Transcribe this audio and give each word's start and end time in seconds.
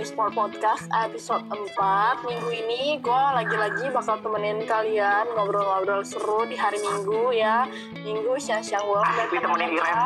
Daily 0.00 0.16
Sport 0.16 0.32
Podcast 0.32 0.88
episode 0.96 1.44
4 1.44 2.24
Minggu 2.24 2.48
ini 2.48 2.96
gue 3.04 3.22
lagi-lagi 3.36 3.92
bakal 3.92 4.16
temenin 4.24 4.64
kalian 4.64 5.28
ngobrol-ngobrol 5.36 6.00
seru 6.08 6.48
di 6.48 6.56
hari 6.56 6.80
Minggu 6.80 7.36
ya. 7.36 7.68
Minggu 8.00 8.32
siang-siang 8.40 8.80
gue 8.80 8.96
Pasti 8.96 9.36
temenin 9.36 9.76
Iren. 9.76 10.00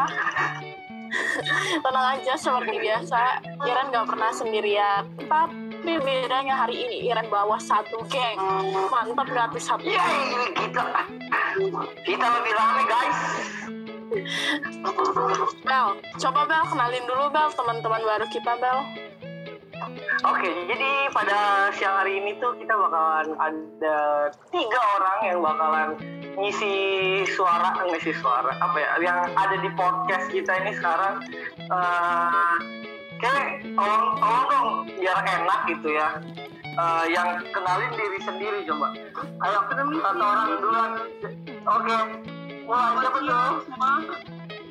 Tenang 1.86 2.06
aja 2.10 2.34
seperti 2.34 2.74
biasa. 2.82 3.38
Iren 3.62 3.94
gak 3.94 4.10
pernah 4.10 4.34
sendirian. 4.34 5.06
Tapi 5.30 5.92
bedanya 6.02 6.66
hari 6.66 6.90
ini 6.90 7.06
Iren 7.06 7.30
bawa 7.30 7.62
satu 7.62 8.02
geng. 8.10 8.34
Mantap 8.90 9.30
gak 9.30 9.54
tuh 9.54 9.62
satu 9.62 9.86
Yeay, 9.86 10.58
kita. 10.58 11.06
Kita 12.02 12.26
lebih 12.42 12.52
rame 12.58 12.82
guys. 12.90 13.18
Bel, 15.62 15.86
coba 16.18 16.40
Bel 16.50 16.64
kenalin 16.66 17.04
dulu 17.06 17.30
Bel 17.30 17.46
teman-teman 17.54 18.02
baru 18.02 18.26
kita 18.26 18.58
Bel 18.58 18.78
Oke, 20.24 20.50
jadi 20.66 20.90
pada 21.12 21.68
siang 21.76 22.00
hari 22.00 22.18
ini 22.18 22.40
tuh 22.40 22.56
kita 22.56 22.72
bakalan 22.72 23.36
ada 23.36 23.98
tiga 24.48 24.80
orang 24.98 25.18
yang 25.28 25.38
bakalan 25.44 25.88
ngisi 26.40 26.74
suara, 27.28 27.76
ngisi 27.86 28.12
suara 28.18 28.50
apa 28.58 28.76
ya, 28.80 28.90
yang 29.04 29.18
ada 29.36 29.56
di 29.60 29.70
podcast 29.76 30.26
kita 30.32 30.52
ini 30.64 30.72
sekarang. 30.74 31.22
eh 31.64 32.54
kayak 33.22 33.64
tolong, 33.72 34.06
tolong 34.20 34.44
dong 34.50 34.68
biar 34.98 35.18
enak 35.22 35.60
gitu 35.70 35.88
ya. 35.94 36.08
Eh, 36.74 37.04
yang 37.14 37.38
kenalin 37.54 37.92
diri 37.94 38.18
sendiri 38.26 38.58
coba. 38.66 38.90
Ayo, 39.46 39.58
satu 39.70 40.24
orang 40.26 40.48
duluan. 40.58 40.90
Oke, 41.70 41.96
mulai 42.66 42.92
siapa 42.98 43.18
tuh? 43.22 43.52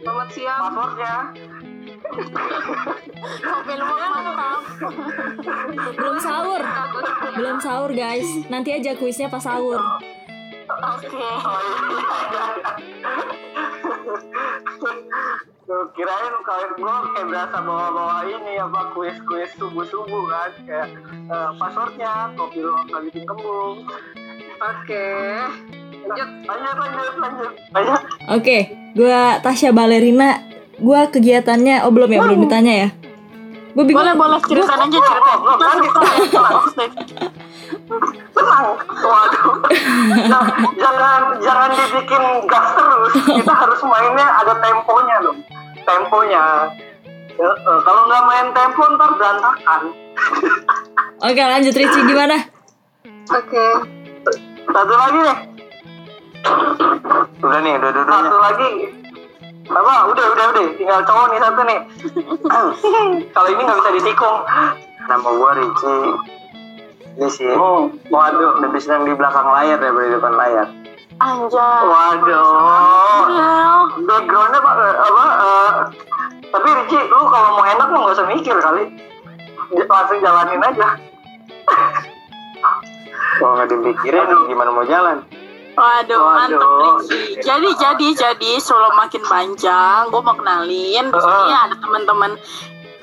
Selamat 0.03 0.27
siang. 0.35 0.61
Passwordnya. 0.67 1.15
Mau 3.43 3.59
mantap 3.63 4.61
Belum 5.93 6.17
sahur. 6.19 6.61
Belum 7.33 7.57
sahur, 7.59 7.91
guys. 7.95 8.27
Nanti 8.51 8.69
aja 8.75 8.91
kuisnya 8.97 9.31
pas 9.31 9.43
sahur. 9.43 9.79
Oke 10.73 11.07
Tuh, 15.63 15.87
kirain 15.95 16.33
kalian 16.43 16.71
gue 16.75 16.95
kayak 17.15 17.27
berasa 17.31 17.57
bawa-bawa 17.63 18.27
ini 18.27 18.59
apa 18.59 18.91
kuis-kuis 18.91 19.47
subuh-subuh 19.55 20.27
kan 20.27 20.51
kayak 20.67 20.91
eh, 21.31 21.49
passwordnya 21.55 22.35
kopi 22.35 22.59
luwak 22.59 22.83
lagi 22.91 23.07
bikin 23.07 23.23
kembung 23.23 23.87
Oke. 24.59 25.07
Lanjut. 26.03 26.29
lanjut 26.43 26.75
lanjut 26.83 27.15
lanjut 27.15 27.51
lanjut 27.71 28.01
Oke, 28.27 28.57
gua 28.91 29.39
Tasya 29.39 29.71
Balerina. 29.71 30.52
Gua 30.81 31.05
kegiatannya 31.09 31.85
oh 31.85 31.91
belum 31.93 32.09
ya, 32.09 32.19
belum 32.23 32.39
ditanya 32.47 32.73
ya. 32.73 32.89
Gue 33.73 33.83
bingung. 33.89 34.05
Boleh, 34.05 34.13
boleh 34.13 34.39
ceritain 34.45 34.85
aja 34.85 34.99
lanjut. 35.01 35.93
tenang 38.33 38.65
waduh. 39.01 39.45
Nah, 40.29 40.45
jangan 40.77 41.21
jangan 41.41 41.69
dibikin 41.73 42.23
gas 42.45 42.67
terus. 42.77 43.13
Kita 43.41 43.53
harus 43.53 43.81
mainnya 43.81 44.27
ada 44.45 44.53
temponya 44.61 45.17
dong 45.25 45.41
temponya. 45.83 46.69
Eh, 47.33 47.41
eh, 47.43 47.79
kalau 47.81 48.01
nggak 48.07 48.23
main 48.29 48.47
tempo 48.53 48.81
ntar 48.93 49.09
berantakan. 49.17 49.81
Oke, 51.23 51.41
lanjut 51.41 51.73
Ricci 51.73 51.99
gimana? 52.05 52.37
Oke. 53.31 53.65
satu 54.63 54.95
lagi 54.95 55.19
nih 55.21 55.37
Udah 57.43 57.59
nih, 57.61 57.73
udah 57.77 57.91
dua 57.91 58.05
satu 58.07 58.37
lagi 58.39 58.69
apa 59.69 59.93
udah 60.11 60.25
udah 60.35 60.45
udah. 60.51 60.65
Tinggal 60.75 60.99
cowok 61.07 61.25
nih 61.31 61.39
satu 61.39 61.61
nih. 61.63 61.79
Kalau 63.35 63.47
ini 63.47 63.61
nggak 63.63 63.79
bisa 63.79 63.91
ditikung. 63.95 64.37
Nama 65.07 65.29
gua 65.35 65.51
Ricci. 65.55 65.95
Ini 67.13 67.27
sih. 67.29 67.53
oh. 67.53 67.93
Waduh 68.09 68.57
Lebih 68.65 68.81
senang 68.81 69.05
di 69.05 69.13
belakang 69.13 69.45
layar 69.47 69.77
ya 69.79 69.91
di 69.93 70.11
depan 70.11 70.33
layar. 70.35 70.67
Anjay. 71.21 71.81
Waduh. 71.87 72.45
Backgroundnya 74.03 74.59
pak 74.59 74.73
eh, 74.81 74.95
apa 74.97 75.23
eh, 75.23 75.71
tapi 76.51 76.67
Ricci 76.69 76.99
lu 77.07 77.19
kalau 77.31 77.49
mau 77.57 77.65
enak 77.65 77.87
lu 77.87 77.97
nggak 78.03 78.15
usah 78.19 78.27
mikir 78.27 78.55
kali. 78.59 78.83
Langsung 79.73 80.19
jalanin 80.21 80.61
aja. 80.61 80.87
Kalau 83.33 83.57
nggak 83.57 83.69
dipikirin, 83.73 84.29
gimana 84.45 84.69
mau 84.69 84.85
jalan? 84.85 85.25
Waduh, 85.73 86.21
Waduh. 86.21 86.29
mantep 86.37 86.71
Ricci. 86.77 87.41
Jadi, 87.41 87.69
jadi, 87.81 88.07
jadi, 88.13 88.51
sebelum 88.61 88.93
makin 88.93 89.23
panjang, 89.25 90.09
gue 90.13 90.21
mau 90.21 90.37
kenalin. 90.37 91.09
Di 91.09 91.19
sini 91.19 91.53
ada 91.53 91.75
teman-teman 91.81 92.37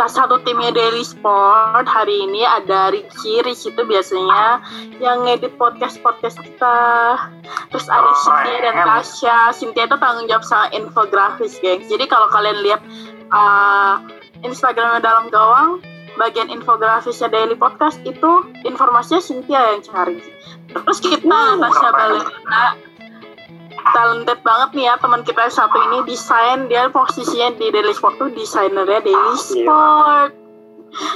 kita 0.01 0.17
satu 0.17 0.41
timnya 0.49 0.73
Daily 0.73 1.05
Sport. 1.05 1.85
Hari 1.85 2.25
ini 2.25 2.41
ada 2.41 2.89
Ricci. 2.89 3.45
Ricci 3.45 3.69
itu 3.69 3.83
biasanya 3.85 4.65
yang 4.97 5.29
ngedit 5.29 5.53
podcast-podcast 5.61 6.41
kita. 6.41 6.81
Terus 7.69 7.85
ada 7.85 8.09
Cynthia 8.25 8.59
dan 8.65 8.77
Tasya. 8.81 9.39
Cynthia 9.53 9.85
itu 9.85 9.97
tanggung 10.01 10.25
jawab 10.25 10.41
sama 10.49 10.73
infografis, 10.73 11.61
gengs. 11.61 11.85
Jadi 11.93 12.09
kalau 12.09 12.33
kalian 12.33 12.65
lihat 12.65 12.81
uh, 13.29 14.01
Instagramnya 14.41 15.05
dalam 15.05 15.29
gawang, 15.29 15.85
bagian 16.19 16.49
infografisnya 16.51 17.31
Daily 17.31 17.55
Podcast 17.55 18.01
itu 18.03 18.47
informasinya 18.67 19.23
Cynthia 19.23 19.61
yang 19.75 19.83
cari. 19.85 20.19
Terus 20.71 20.99
kita 21.03 21.27
Uh, 21.31 21.59
Tasya. 21.61 21.91
Balerina 21.95 22.65
talented 23.81 24.39
banget 24.45 24.71
nih 24.77 24.85
ya 24.93 24.95
teman 25.01 25.25
kita 25.25 25.41
yang 25.49 25.55
satu 25.57 25.79
ini 25.89 25.99
desain 26.05 26.69
dia 26.69 26.91
posisinya 26.93 27.57
di 27.57 27.67
Daily 27.73 27.95
Sport 27.97 28.15
tuh 28.21 28.29
desainernya 28.35 29.01
Daily 29.03 29.37
Sport. 29.39 30.31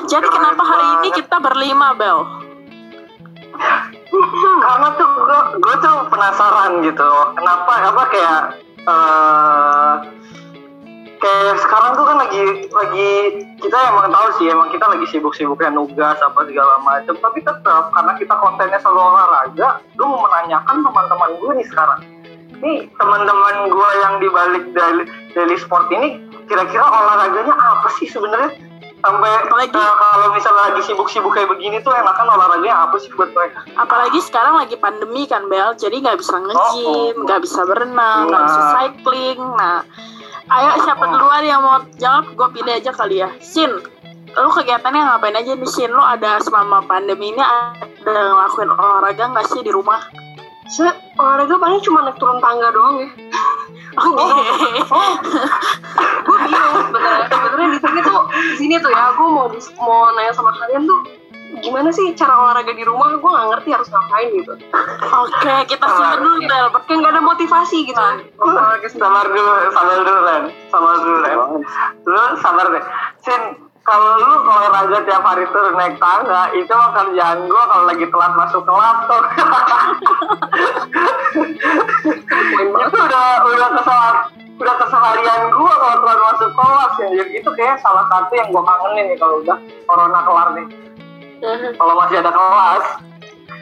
Jadi 0.06 0.26
Keren 0.30 0.34
kenapa 0.38 0.62
hari 0.62 0.86
ini 1.02 1.08
kita 1.18 1.36
berlima 1.42 1.98
Bel? 1.98 2.44
karena 4.34 4.88
tuh 4.98 5.08
gue 5.10 5.40
gue 5.62 5.74
tuh 5.82 5.96
penasaran 6.10 6.70
gitu 6.82 7.10
kenapa 7.34 7.72
apa 7.90 8.02
kayak 8.10 8.40
eh 8.84 9.92
kayak 11.24 11.56
sekarang 11.58 11.92
tuh 11.94 12.04
kan 12.04 12.16
lagi 12.18 12.42
lagi 12.68 13.10
kita 13.56 13.78
emang 13.88 14.12
tahu 14.12 14.28
sih 14.36 14.46
emang 14.46 14.68
kita 14.68 14.84
lagi 14.84 15.06
sibuk-sibuknya 15.08 15.72
nugas 15.72 16.20
apa 16.20 16.44
segala 16.44 16.76
macam 16.78 17.16
tapi 17.16 17.40
tetap 17.40 17.88
karena 17.90 18.12
kita 18.14 18.34
kontennya 18.36 18.76
selalu 18.78 19.00
olahraga 19.08 19.68
gue 19.90 20.04
mau 20.04 20.20
menanyakan 20.20 20.84
teman-teman 20.84 21.30
gue 21.34 21.50
nih 21.56 21.66
sekarang 21.66 22.00
nih 22.60 22.78
teman-teman 22.94 23.54
gue 23.66 23.88
yang 23.98 24.14
di 24.18 24.28
balik 24.28 24.64
daily, 24.70 25.04
daily 25.32 25.56
sport 25.56 25.88
ini 25.90 26.20
kira-kira 26.44 26.84
olahraganya 26.84 27.56
apa 27.56 27.88
sih 27.94 28.06
sebenarnya 28.06 28.52
sampai 29.00 29.30
Apalagi- 29.38 29.76
eh, 29.76 29.94
kalau 29.98 30.28
misalnya 30.32 30.62
lagi 30.66 30.80
sibuk-sibuk 30.82 31.28
kayak 31.30 31.48
begini 31.50 31.76
tuh 31.78 31.92
enakan 31.92 32.24
olahraganya 32.30 32.84
apa 32.84 32.96
sih 32.96 33.12
buat 33.12 33.32
mereka 33.32 33.64
Apalagi 33.74 34.16
sekarang 34.18 34.56
lagi 34.56 34.76
pandemi 34.76 35.24
kan 35.24 35.44
Bel, 35.44 35.72
jadi 35.74 35.92
nggak 35.98 36.20
bisa 36.20 36.36
nge-gym, 36.36 36.56
Oh, 36.56 37.12
oh. 37.12 37.22
nggak 37.22 37.40
bisa 37.40 37.60
berenang, 37.64 38.28
nggak 38.28 38.40
Nah. 38.40 38.46
bisa 38.46 38.60
cycling. 38.72 39.40
Nah, 39.54 39.78
ayo 40.48 40.70
siapa 40.84 41.04
duluan 41.08 41.44
yang 41.44 41.60
mau 41.64 41.80
jawab? 41.96 42.32
Gue 42.36 42.48
pilih 42.60 42.74
aja 42.76 42.92
kali 42.92 43.24
ya. 43.24 43.28
Sin, 43.40 43.70
lu 44.34 44.48
kegiatannya 44.52 45.00
ngapain 45.00 45.36
aja 45.36 45.52
nih 45.56 45.70
Sin? 45.70 45.90
Lu 45.92 46.02
ada 46.02 46.40
selama 46.44 46.84
pandemi 46.84 47.32
ini 47.32 47.40
ada 47.40 48.22
ngelakuin 48.34 48.70
olahraga 48.72 49.24
nggak 49.32 49.46
sih 49.48 49.64
di 49.64 49.72
rumah? 49.72 50.04
Saya 50.68 50.96
olahraga 51.16 51.56
paling 51.56 51.80
cuma 51.84 52.04
naik 52.04 52.16
turun 52.20 52.40
tangga 52.40 52.68
doang 52.72 53.04
ya. 53.04 53.08
Oke. 54.04 54.26
Gue 56.26 56.36
bingung 56.50 56.82
sebenarnya. 56.90 57.26
Sebenarnya 57.30 57.68
di 57.70 57.78
sini 57.78 58.00
tuh, 58.02 58.20
di 58.32 58.56
sini 58.58 58.74
tuh 58.82 58.90
ya, 58.90 59.14
gue 59.14 59.28
mau 59.28 59.46
mau 59.80 60.10
nanya 60.12 60.32
sama 60.34 60.50
kalian 60.50 60.84
tuh 60.84 61.23
gimana 61.62 61.92
sih 61.94 62.16
cara 62.18 62.34
olahraga 62.34 62.72
di 62.72 62.82
rumah? 62.82 63.14
Gue 63.18 63.30
nggak 63.30 63.48
ngerti 63.54 63.68
harus 63.70 63.88
ngapain 63.92 64.28
gitu. 64.34 64.52
Oke, 65.04 65.54
kita 65.70 65.86
simpen 65.86 66.18
dulu 66.24 66.36
Bel. 66.42 66.66
Kayak 66.88 66.98
nggak 66.98 67.12
ada 67.12 67.22
motivasi 67.22 67.78
gitu. 67.86 68.02
Olahraga 68.42 68.88
sabar 68.94 69.26
dulu 69.28 69.52
sabar 69.74 69.98
dulu 70.00 70.20
Ren 70.24 70.44
sabar 70.72 70.94
dulu 70.98 71.18
Ren 71.22 71.38
lu 72.06 72.22
sabar 72.40 72.66
deh 72.72 72.84
Sin 73.22 73.42
kalau 73.84 74.16
lu 74.16 74.32
olahraga 74.48 75.04
tiap 75.04 75.20
hari 75.20 75.44
tuh 75.52 75.76
naik 75.76 76.00
tangga 76.00 76.48
itu 76.56 76.72
mah 76.72 76.90
kerjaan 76.96 77.44
gua 77.44 77.62
kalau 77.68 77.84
lagi 77.84 78.06
telat 78.08 78.32
masuk 78.32 78.64
kelas 78.64 78.98
tuh 79.04 79.22
itu 82.64 82.96
udah 82.96 83.26
udah 83.44 83.68
kesalahan 83.76 84.16
udah 84.56 84.74
keseharian 84.80 85.42
gua 85.52 85.72
kalau 85.76 85.96
telat 86.00 86.20
masuk 86.32 86.50
kelas 86.56 86.92
ya 86.96 87.08
jadi 87.12 87.32
itu 87.44 87.50
kayak 87.60 87.76
salah 87.84 88.08
satu 88.08 88.32
yang 88.32 88.48
gua 88.48 88.64
kangenin 88.64 89.12
nih 89.12 89.18
kalau 89.20 89.44
udah 89.44 89.58
corona 89.84 90.20
kelar 90.24 90.48
nih 90.56 90.66
kalau 91.74 91.94
masih 91.98 92.16
ada 92.18 92.30
kelas 92.30 92.84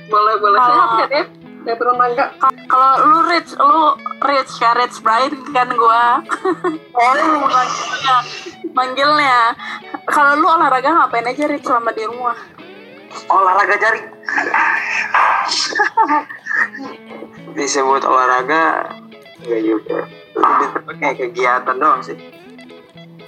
boleh 0.07 0.35
boleh 0.37 0.59
Kalau- 0.59 0.75
sehat 0.75 0.91
kan 0.99 1.11
ya? 1.11 1.25
Naik 1.63 1.79
turun 1.79 1.95
tangga. 1.95 2.27
Kalau 2.67 2.91
lu 3.07 3.19
rich, 3.31 3.55
lu 3.55 3.95
rich 4.27 4.53
kan 4.59 4.75
rich 4.75 4.99
Brian 4.99 5.31
kan 5.49 5.71
gua. 5.73 6.19
oh 6.91 7.13
Ya, 8.03 8.19
manggilnya. 8.69 9.55
Kalau 10.05 10.43
lu 10.43 10.47
olahraga 10.49 10.91
ngapain 10.91 11.23
aja 11.23 11.47
rich 11.47 11.63
selama 11.63 11.95
di 11.95 12.03
rumah? 12.03 12.35
olahraga 13.29 13.77
jari 13.77 14.01
Disebut 17.55 18.03
olahraga, 18.03 18.91
enggak 19.39 19.61
juga. 19.63 19.99
Lebih 20.33 20.67
tepat 20.73 20.95
kayak 20.99 21.17
kegiatan 21.21 21.77
doang 21.77 22.03
sih. 22.03 22.17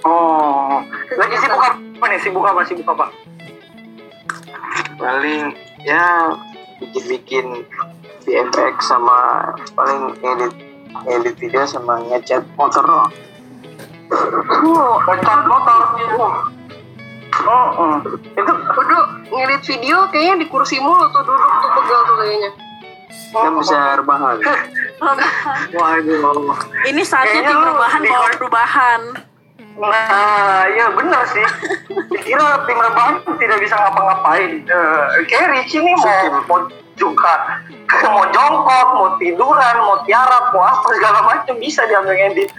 oh 0.03 0.85
lagi 1.15 1.33
sibuk 1.35 1.57
apa 1.57 2.05
nih 2.05 2.19
sibuk 2.19 2.45
apa 2.45 2.61
sibuk 2.61 2.85
apa 2.85 3.09
paling 4.97 5.53
ya 5.81 6.33
bikin-bikin 6.81 7.65
VFX 8.25 8.75
sama 8.89 9.51
paling 9.77 10.17
edit 10.21 10.53
edit 11.09 11.35
video 11.37 11.63
sama 11.67 12.01
ngecat 12.09 12.41
motor 12.57 12.83
doang. 12.85 13.11
Oh, 14.65 14.95
ngecat 15.09 15.41
motor 15.49 15.79
oh, 17.43 17.67
oh. 17.75 17.95
itu 18.15 18.53
Waduh, 18.75 19.05
ngedit 19.27 19.61
video 19.67 20.07
kayaknya 20.09 20.45
di 20.45 20.47
kursi 20.47 20.79
mulu 20.79 21.05
tuh 21.11 21.21
duduk 21.25 21.51
tuh 21.61 21.69
pegel 21.75 22.01
tuh 22.05 22.15
kayaknya. 22.21 22.51
Kan 23.35 23.51
bisa 23.59 23.79
rebahan. 23.99 24.35
Waduh. 25.75 26.55
Ini 26.87 27.01
saatnya 27.03 27.43
Kayaknya 27.43 27.51
tim 27.51 28.03
di- 28.03 28.11
bawa 28.11 28.27
perubahan. 28.39 29.01
Nah, 29.75 30.63
ya 30.71 30.87
benar 30.95 31.27
sih. 31.27 31.43
Dikira 32.11 32.63
tim 32.63 32.79
rebahan 32.79 33.19
tidak 33.35 33.59
bisa 33.59 33.75
ngapa-ngapain. 33.75 34.63
Eh, 34.63 35.05
kayak 35.27 35.51
Ricci 35.51 35.83
nih 35.83 35.95
mau 35.99 36.43
mau 36.47 36.59
juga 36.95 37.59
mau 38.07 38.23
jongkok, 38.31 38.87
mau 38.95 39.09
tiduran, 39.19 39.75
mau 39.83 39.99
tiarap, 40.07 40.55
mau 40.55 40.63
apa 40.63 40.87
segala 40.95 41.19
macam 41.27 41.55
bisa 41.59 41.83
diambil 41.91 42.15
edit. 42.15 42.49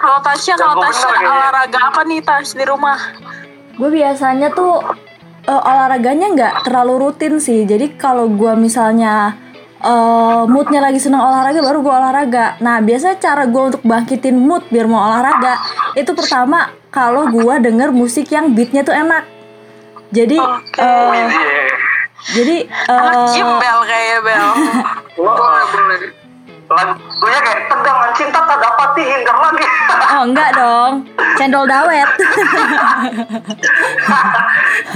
Kalau 0.00 0.18
Tasya, 0.24 0.54
kalau 0.56 0.82
Tasya 0.82 1.08
kayaknya. 1.14 1.28
olahraga 1.30 1.78
apa 1.92 2.00
nih 2.08 2.20
Tas 2.24 2.50
di 2.56 2.64
rumah? 2.64 2.98
Gue 3.76 3.90
biasanya 3.92 4.48
tuh 4.56 4.80
eh, 5.44 5.62
olahraganya 5.68 6.32
nggak 6.32 6.54
terlalu 6.64 7.08
rutin 7.08 7.38
sih. 7.38 7.68
Jadi 7.68 7.94
kalau 8.00 8.26
gue 8.32 8.56
misalnya 8.56 9.36
eh, 9.82 10.42
moodnya 10.46 10.80
lagi 10.80 11.02
senang 11.02 11.22
olahraga 11.26 11.60
baru 11.60 11.78
gue 11.82 11.92
olahraga. 11.92 12.46
Nah 12.62 12.78
biasanya 12.78 13.18
cara 13.18 13.44
gue 13.50 13.62
untuk 13.74 13.82
bangkitin 13.82 14.38
mood 14.38 14.62
biar 14.70 14.86
mau 14.86 15.02
olahraga 15.02 15.58
itu 15.98 16.14
pertama 16.14 16.70
kalau 16.88 17.26
gue 17.28 17.54
denger 17.58 17.90
musik 17.90 18.30
yang 18.30 18.54
beatnya 18.54 18.86
tuh 18.86 18.94
enak. 18.94 19.26
Jadi 20.12 20.38
eh, 20.78 21.10
Iya. 21.12 21.26
jadi 22.38 22.56
Anak 22.86 23.14
eh, 23.18 23.26
gym 23.34 23.48
Bel 23.58 23.78
kayaknya 23.82 24.18
Bel. 24.22 24.48
Boleh, 25.18 26.21
boleh. 26.72 26.96
Lagunya 26.96 27.40
kayak 27.44 27.60
tegangan 27.68 28.10
cinta 28.16 28.40
tak 28.42 28.58
dapat 28.58 28.88
dihindar 28.96 29.36
lagi. 29.38 29.66
oh 30.16 30.22
enggak 30.26 30.50
dong, 30.56 30.92
cendol 31.38 31.64
dawet. 31.68 32.08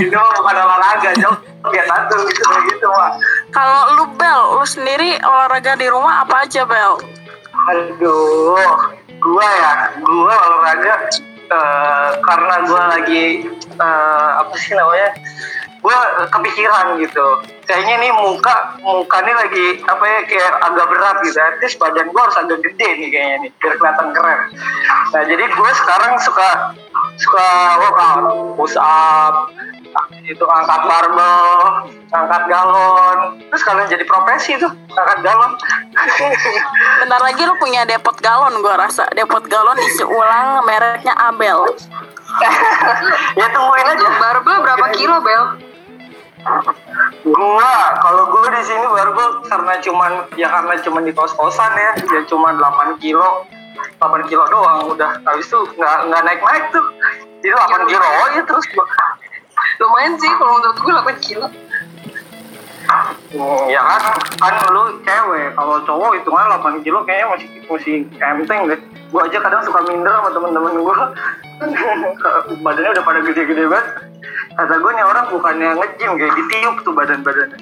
Itu 0.03 0.17
bukan 0.17 0.57
olahraga, 0.57 1.11
jauh. 1.21 1.39
Kayak 1.67 1.87
satu 1.91 2.17
gitu 2.31 2.45
gitu 2.71 2.87
mah. 2.91 3.19
Kalau 3.51 3.81
lu 3.99 4.05
Bel, 4.17 4.41
lu 4.59 4.67
sendiri 4.67 5.19
olahraga 5.23 5.75
di 5.79 5.87
rumah 5.91 6.27
apa 6.27 6.47
aja 6.47 6.63
Bel? 6.67 6.99
Aduh, 7.71 8.59
gua 9.19 9.49
ya, 9.49 9.73
gua 10.03 10.35
olahraga 10.35 10.95
eh, 11.47 12.09
karena 12.23 12.55
gua 12.67 12.83
lagi 12.99 13.47
eh, 13.77 14.31
apa 14.41 14.55
sih 14.59 14.75
namanya? 14.75 15.11
Gua 15.87 16.27
kepikiran 16.35 16.99
gitu. 16.99 17.27
Kayaknya 17.71 17.95
nih 18.03 18.13
muka 18.19 18.75
muka 18.83 19.23
nih 19.23 19.35
lagi 19.39 19.67
apa 19.87 20.03
ya 20.03 20.21
kayak 20.27 20.53
agak 20.67 20.87
berat 20.91 21.17
gitu. 21.23 21.39
Artis 21.39 21.79
badan 21.79 22.11
gua 22.11 22.27
harus 22.27 22.43
agak 22.43 22.59
gede 22.67 22.89
nih 22.99 23.09
kayaknya 23.15 23.37
nih 23.47 23.51
biar 23.63 23.75
kelihatan 23.79 24.09
keren. 24.11 24.41
Nah 25.15 25.23
jadi 25.31 25.45
gua 25.55 25.71
sekarang 25.79 26.13
suka 26.19 26.49
suka 27.23 27.47
workout, 27.79 28.27
push 28.59 28.75
up, 28.75 29.55
itu 30.27 30.43
angkat 30.43 30.81
barbel, 30.91 31.47
angkat 32.11 32.43
galon, 32.51 33.19
terus 33.47 33.63
kalian 33.63 33.87
jadi 33.87 34.05
profesi 34.05 34.59
tuh 34.59 34.73
angkat 34.91 35.19
galon. 35.23 35.55
Bentar 37.07 37.21
lagi 37.23 37.43
lu 37.47 37.55
punya 37.63 37.87
depot 37.87 38.19
galon 38.19 38.59
gua 38.59 38.75
rasa. 38.75 39.07
Depot 39.15 39.43
galon 39.47 39.79
isi 39.81 40.03
ulang 40.03 40.67
mereknya 40.67 41.15
Abel. 41.15 41.63
ya 43.41 43.47
tungguin 43.55 43.87
aja. 43.87 44.09
Barbel 44.19 44.57
berapa 44.61 44.87
kilo, 44.97 45.17
Bel? 45.23 45.45
Gua 47.27 47.73
kalau 47.99 48.23
gua 48.31 48.47
di 48.55 48.63
sini 48.63 48.87
baru 48.87 49.11
gua 49.11 49.29
karena 49.51 49.75
cuman 49.83 50.13
ya 50.39 50.47
karena 50.47 50.75
cuman 50.79 51.03
di 51.03 51.13
kos 51.13 51.35
kosan 51.35 51.75
ya, 51.75 51.93
ya 51.99 52.21
cuman 52.31 52.55
8 52.55 53.03
kilo, 53.03 53.47
8 53.99 54.31
kilo 54.31 54.47
doang 54.47 54.95
udah. 54.95 55.19
Habis 55.27 55.51
itu 55.51 55.59
nggak 55.75 55.97
nggak 56.07 56.23
naik 56.23 56.41
naik 56.41 56.65
tuh. 56.71 56.87
Jadi 57.43 57.51
8 57.51 57.91
kilo 57.91 58.07
oh 58.07 58.29
ya 58.39 58.43
terus 58.47 58.67
gua. 58.71 58.87
Lumayan 59.83 60.15
sih 60.17 60.31
kalau 60.39 60.53
menurut 60.63 60.79
gue 60.79 60.93
8 61.19 61.27
kilo. 61.27 61.47
Hmm, 62.87 63.67
ya 63.67 63.83
kan, 63.83 64.15
kan 64.39 64.55
lu 64.71 65.03
cewek, 65.03 65.51
kalau 65.59 65.83
cowok 65.83 66.15
hitungan 66.15 66.55
8 66.55 66.87
kilo 66.87 67.03
kayaknya 67.03 67.35
masih 67.35 67.49
masih 67.67 67.95
enteng 68.23 68.71
deh. 68.71 68.79
Gua 69.11 69.27
aja 69.27 69.43
kadang 69.43 69.67
suka 69.67 69.83
minder 69.91 70.15
sama 70.15 70.31
temen-temen 70.31 70.75
gua. 70.79 71.11
Badannya 72.65 72.91
udah 72.95 73.05
pada 73.05 73.21
gede-gede 73.27 73.67
banget. 73.67 74.06
Kata 74.57 74.75
gua 74.81 74.93
nih 74.97 75.05
orang 75.05 75.27
bukannya 75.29 75.69
nge-gym 75.77 76.13
kayak 76.17 76.33
ditiup 76.33 76.77
tuh 76.81 76.97
badan-badannya. 76.97 77.61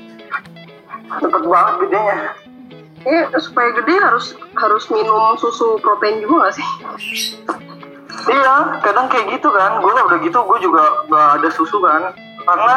Cepet 1.19 1.43
banget 1.43 1.75
gedenya. 1.82 2.17
Eh, 3.05 3.25
supaya 3.37 3.69
gede 3.76 3.94
harus 4.00 4.32
harus 4.56 4.85
minum 4.88 5.37
susu 5.37 5.76
protein 5.82 6.25
juga 6.25 6.49
gak 6.49 6.55
sih? 6.56 6.69
Iya, 8.31 8.81
kadang 8.81 9.12
kayak 9.12 9.37
gitu 9.37 9.52
kan. 9.52 9.85
Gue 9.85 9.93
udah 9.93 10.23
gitu, 10.25 10.38
gue 10.41 10.58
juga 10.64 11.05
gak 11.12 11.29
ada 11.43 11.49
susu 11.52 11.82
kan. 11.85 12.17
Karena 12.44 12.75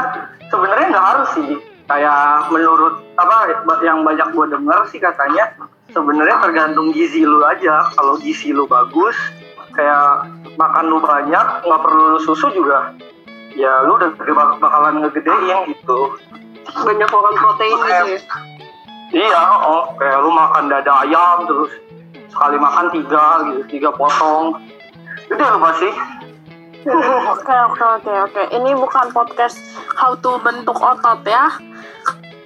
sebenarnya 0.51 0.87
nggak 0.91 1.07
harus 1.15 1.29
sih. 1.37 1.47
Kayak 1.87 2.51
menurut 2.51 2.99
apa 3.15 3.63
yang 3.79 4.03
banyak 4.03 4.27
gue 4.35 4.45
denger 4.51 4.79
sih 4.91 4.99
katanya 4.99 5.55
sebenarnya 5.95 6.43
tergantung 6.43 6.91
gizi 6.91 7.23
lu 7.23 7.47
aja. 7.47 7.87
Kalau 7.95 8.19
gizi 8.19 8.51
lu 8.51 8.67
bagus, 8.67 9.15
kayak 9.71 10.27
makan 10.59 10.85
lu 10.91 10.99
banyak, 10.99 11.45
nggak 11.63 11.81
perlu 11.85 12.17
lu 12.17 12.19
susu 12.19 12.51
juga. 12.51 12.91
Ya 13.57 13.73
lu 13.89 13.97
udah 13.97 14.13
bak- 14.13 14.61
bakalan 14.61 15.01
ngegedein 15.01 15.73
gitu. 15.73 16.13
Banyak 16.77 17.09
makan 17.09 17.33
protein 17.41 17.73
gitu 17.73 17.89
ya. 17.89 18.03
Iya, 19.07 19.41
oh 19.65 19.95
kayak 19.97 20.19
lu 20.19 20.29
makan 20.29 20.67
dada 20.67 21.07
ayam 21.07 21.47
terus 21.47 21.71
sekali 22.27 22.59
makan 22.59 22.85
tiga 22.91 23.25
gitu, 23.49 23.61
tiga 23.71 23.89
potong. 23.95 24.61
Gede 25.31 25.45
lu 25.47 25.59
pasti. 25.63 25.89
Oke 26.87 27.55
oke 27.71 27.83
oke 27.97 28.13
oke. 28.29 28.41
Ini 28.53 28.71
bukan 28.77 29.09
podcast 29.09 29.57
how 29.97 30.13
to 30.13 30.37
bentuk 30.43 30.77
otot 30.77 31.23
ya. 31.25 31.49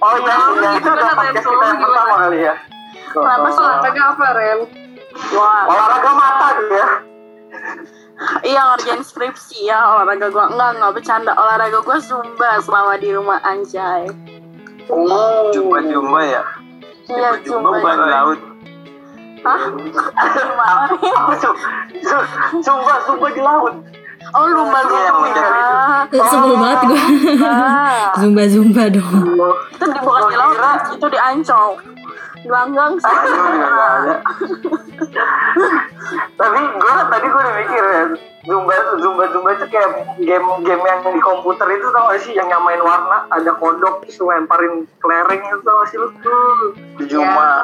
Oh 0.02 0.18
iya, 0.18 0.34
iya 0.58 0.70
itu 0.80 0.88
udah 0.90 1.12
podcast 1.14 1.46
kita 1.46 1.66
yang 1.66 1.78
pertama 1.78 2.14
kali 2.26 2.38
ya. 2.42 2.54
Kenapa? 3.12 3.48
Olahraga 3.52 4.02
apa, 4.16 4.26
Ren? 4.34 4.58
Wah, 5.36 5.62
Olahraga 5.68 6.10
mata 6.16 6.46
gitu 6.58 6.74
ya. 6.74 6.88
Iya 8.42 8.60
ngerjain 8.68 9.02
skripsi 9.02 9.64
ya 9.64 9.78
olahraga 9.92 10.28
gua 10.28 10.46
enggak 10.48 10.70
enggak 10.76 10.92
bercanda 10.94 11.32
olahraga 11.32 11.78
gua 11.80 11.98
zumba 11.98 12.50
selama 12.58 12.94
di 12.96 13.08
rumah 13.10 13.38
anjay. 13.42 14.06
Oh. 14.86 15.50
Jumba-jumba 15.50 16.20
ya. 16.22 16.42
Iya 17.06 17.30
zumba. 17.42 17.70
bukan 17.74 17.98
laut. 18.02 18.40
Hah? 19.42 19.60
Su- 21.34 21.58
Sumpah, 22.62 22.98
sumpah 23.02 23.30
di 23.30 23.40
laut. 23.40 23.74
Oh 24.32 24.46
lumba 24.46 24.78
Iya, 24.80 25.00
yang 25.02 25.16
lumba. 25.18 25.44
udah 26.06 26.26
sebel 26.30 26.54
banget 26.54 26.78
gue. 26.86 27.00
Ah, 27.42 28.14
zumba 28.22 28.42
zumba 28.46 28.82
dong. 28.86 29.12
itu 29.74 29.84
di 29.84 29.98
bukan 29.98 30.22
di 30.30 30.36
laut, 30.38 30.56
itu 30.94 31.06
di 31.10 31.18
Ancol. 31.18 31.68
Di 32.42 32.48
Langgang 32.50 32.98
sih. 32.98 33.06
Ada. 33.06 34.18
Tapi 36.38 36.58
gue 36.58 36.92
tadi 37.06 37.26
gue 37.30 37.40
udah 37.40 37.54
mikir 37.62 37.84
ya. 37.86 38.04
Zumba, 38.42 38.74
Zumba, 38.98 39.30
Zumba 39.30 39.54
itu 39.54 39.70
kayak 39.70 40.18
game-game 40.18 40.82
yang 40.82 40.98
di 41.14 41.22
komputer 41.22 41.62
itu 41.78 41.86
tau 41.94 42.10
gak 42.10 42.18
sih 42.26 42.34
yang 42.34 42.50
nyamain 42.50 42.82
warna, 42.82 43.22
ada 43.30 43.54
kodok 43.54 44.02
terus 44.02 44.18
lemparin 44.18 44.82
kelereng 44.98 45.42
itu 45.46 45.62
tau 45.62 45.78
gak 45.78 45.88
sih 45.94 45.98
lu? 46.02 46.10
Di 46.98 47.04
Jumba. 47.06 47.62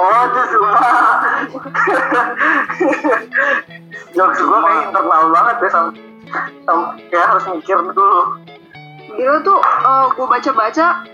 Oh 0.00 0.20
itu 0.24 0.40
Zumba. 0.48 0.80
Jokes 4.16 4.40
gue 4.40 4.58
kayak 4.64 4.80
internal 4.88 5.22
banget 5.28 5.56
ya 5.60 5.68
sam, 5.68 5.86
sam 6.64 6.78
kayak 7.12 7.26
harus 7.36 7.44
mikir 7.52 7.76
dulu. 7.92 8.20
Gila 9.12 9.44
tuh, 9.44 9.60
gue 10.16 10.24
baca-baca 10.24 11.04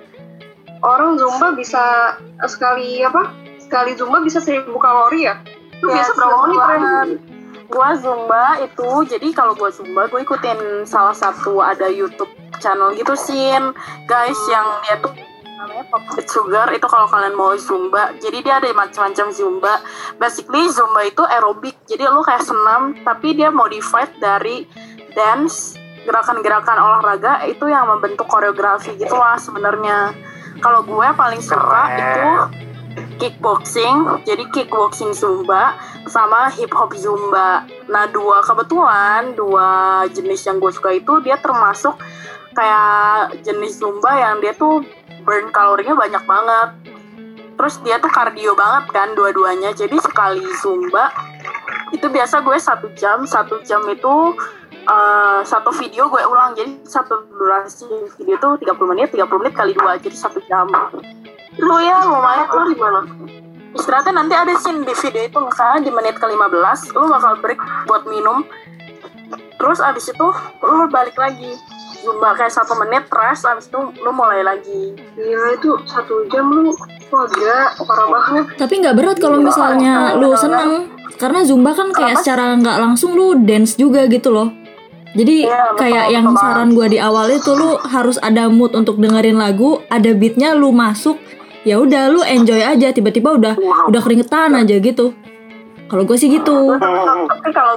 orang 0.82 1.18
zumba 1.18 1.54
bisa 1.54 2.14
eh, 2.20 2.50
sekali 2.50 3.02
apa? 3.02 3.30
Sekali 3.62 3.96
zumba 3.96 4.20
bisa 4.20 4.42
1000 4.42 4.68
kalori 4.76 5.30
ya? 5.30 5.38
Itu 5.78 5.88
Ya, 5.90 5.98
biasa 5.98 6.12
berapa 6.14 6.36
menit, 6.46 6.60
Ren? 6.62 6.82
Gua 7.72 7.88
zumba 7.96 8.60
itu 8.60 8.90
jadi 9.08 9.28
kalau 9.32 9.56
gua 9.56 9.72
zumba 9.72 10.04
gue 10.04 10.20
ikutin 10.20 10.84
salah 10.84 11.16
satu 11.16 11.64
ada 11.64 11.88
YouTube 11.88 12.28
channel 12.60 12.92
gitu 12.94 13.16
sin 13.16 13.74
guys 14.04 14.36
yang 14.52 14.66
dia 14.84 15.00
tuh 15.00 15.10
namanya 15.62 15.84
Pop 15.90 16.02
Sugar 16.26 16.68
itu 16.74 16.86
kalau 16.90 17.06
kalian 17.06 17.34
mau 17.38 17.54
zumba 17.54 18.14
jadi 18.18 18.38
dia 18.42 18.54
ada 18.58 18.68
macam-macam 18.74 19.30
zumba 19.30 19.78
basically 20.18 20.66
zumba 20.70 21.06
itu 21.06 21.22
aerobik 21.26 21.74
jadi 21.86 22.10
lu 22.10 22.22
kayak 22.26 22.42
senam 22.42 22.98
tapi 23.06 23.38
dia 23.38 23.50
modified 23.50 24.10
dari 24.18 24.66
dance 25.14 25.78
gerakan-gerakan 26.02 26.78
olahraga 26.82 27.46
itu 27.46 27.70
yang 27.70 27.86
membentuk 27.86 28.26
koreografi 28.26 28.98
gitu 28.98 29.14
lah 29.14 29.38
sebenarnya 29.38 30.10
kalau 30.62 30.86
gue 30.86 31.08
paling 31.18 31.42
suka 31.42 31.82
Keren. 31.90 31.98
itu 31.98 32.30
kickboxing 33.18 34.24
jadi 34.24 34.44
kickboxing 34.54 35.10
zumba 35.12 35.74
sama 36.06 36.48
hip 36.54 36.70
hop 36.72 36.94
zumba. 36.94 37.66
Nah 37.90 38.06
dua 38.08 38.40
kebetulan 38.44 39.34
dua 39.34 40.02
jenis 40.10 40.46
yang 40.46 40.62
gue 40.62 40.70
suka 40.70 40.94
itu 40.94 41.18
dia 41.20 41.36
termasuk 41.38 41.98
kayak 42.52 43.42
jenis 43.42 43.80
zumba 43.80 44.12
yang 44.16 44.38
dia 44.38 44.54
tuh 44.54 44.84
burn 45.26 45.50
kalorinya 45.50 45.98
banyak 45.98 46.22
banget. 46.24 46.68
Terus 47.58 47.74
dia 47.84 47.96
tuh 48.02 48.10
kardio 48.10 48.52
banget 48.58 48.90
kan 48.90 49.14
dua-duanya. 49.14 49.70
Jadi 49.74 49.96
sekali 50.02 50.42
zumba 50.60 51.12
itu 51.94 52.06
biasa 52.08 52.42
gue 52.42 52.58
satu 52.58 52.90
jam. 52.98 53.24
Satu 53.24 53.62
jam 53.62 53.84
itu 53.88 54.36
eh, 54.86 55.40
satu 55.46 55.70
video 55.74 56.10
gue 56.10 56.22
ulang. 56.26 56.54
Jadi 56.58 56.82
satu 56.86 57.26
durasi 57.30 57.86
video 58.18 58.36
tuh 58.38 58.58
30 58.58 58.90
menit 58.92 59.08
30 59.14 59.40
menit 59.40 59.54
kali 59.54 59.72
dua 59.74 59.98
jadi 59.98 60.16
satu 60.16 60.38
jam. 60.46 60.66
Lu 61.60 61.76
ya 61.82 62.02
lumayan. 62.06 62.46
Lah 62.48 62.66
gimana? 62.70 63.00
Istirahatnya 63.72 64.12
nanti 64.12 64.34
ada 64.36 64.52
scene 64.60 64.84
di 64.84 64.92
video 64.92 65.22
itu 65.24 65.38
misalnya 65.40 65.88
di 65.88 65.90
menit 65.90 66.20
ke-15 66.20 66.92
lu 66.92 67.08
bakal 67.08 67.32
break 67.40 67.60
buat 67.88 68.04
minum. 68.04 68.44
Terus 69.56 69.80
abis 69.80 70.12
itu 70.12 70.28
lu 70.60 70.84
balik 70.92 71.16
lagi. 71.16 71.56
Zumba 72.02 72.34
kayak 72.34 72.50
satu 72.52 72.74
menit 72.82 73.06
rest 73.08 73.48
abis 73.48 73.72
itu 73.72 73.80
lu 74.04 74.10
mulai 74.12 74.44
lagi. 74.44 74.92
Gila 75.16 75.56
itu 75.56 75.72
satu 75.88 76.28
jam 76.28 76.52
lu 76.52 76.68
wah 77.08 77.24
gila 77.32 77.60
parah 77.80 78.08
banget. 78.12 78.44
Tapi 78.60 78.74
nggak 78.84 78.96
berat 78.96 79.16
kalau 79.16 79.38
misalnya 79.40 80.20
lu 80.20 80.36
seneng. 80.36 80.92
Karena 81.16 81.40
zumba 81.46 81.72
kan 81.72 81.94
kayak 81.96 82.20
secara 82.20 82.58
nggak 82.60 82.76
langsung 82.76 83.16
lu 83.16 83.40
dance 83.40 83.80
juga 83.80 84.04
gitu 84.04 84.28
loh. 84.28 84.61
Jadi 85.12 85.44
Iya, 85.44 85.76
betul, 85.76 85.80
kayak 85.84 86.06
yang 86.08 86.26
betul 86.32 86.40
saran 86.40 86.68
gua 86.72 86.86
di 86.88 86.98
awal 86.98 87.26
itu 87.28 87.52
lu 87.52 87.76
harus 87.84 88.16
ada 88.24 88.48
mood 88.48 88.72
untuk 88.72 88.96
dengerin 88.96 89.36
lagu, 89.36 89.84
ada 89.92 90.08
beatnya 90.16 90.56
lu 90.56 90.72
masuk, 90.72 91.20
ya 91.68 91.76
udah 91.76 92.08
lu 92.08 92.20
enjoy 92.24 92.64
aja 92.64 92.90
tiba-tiba 92.90 93.36
udah 93.36 93.54
udah 93.92 94.00
keringetan 94.00 94.56
aja 94.56 94.80
gitu. 94.80 95.12
Kalau 95.92 96.08
gue 96.08 96.16
sih 96.16 96.32
gitu. 96.32 96.80
tapi 97.28 97.48
kalau 97.52 97.76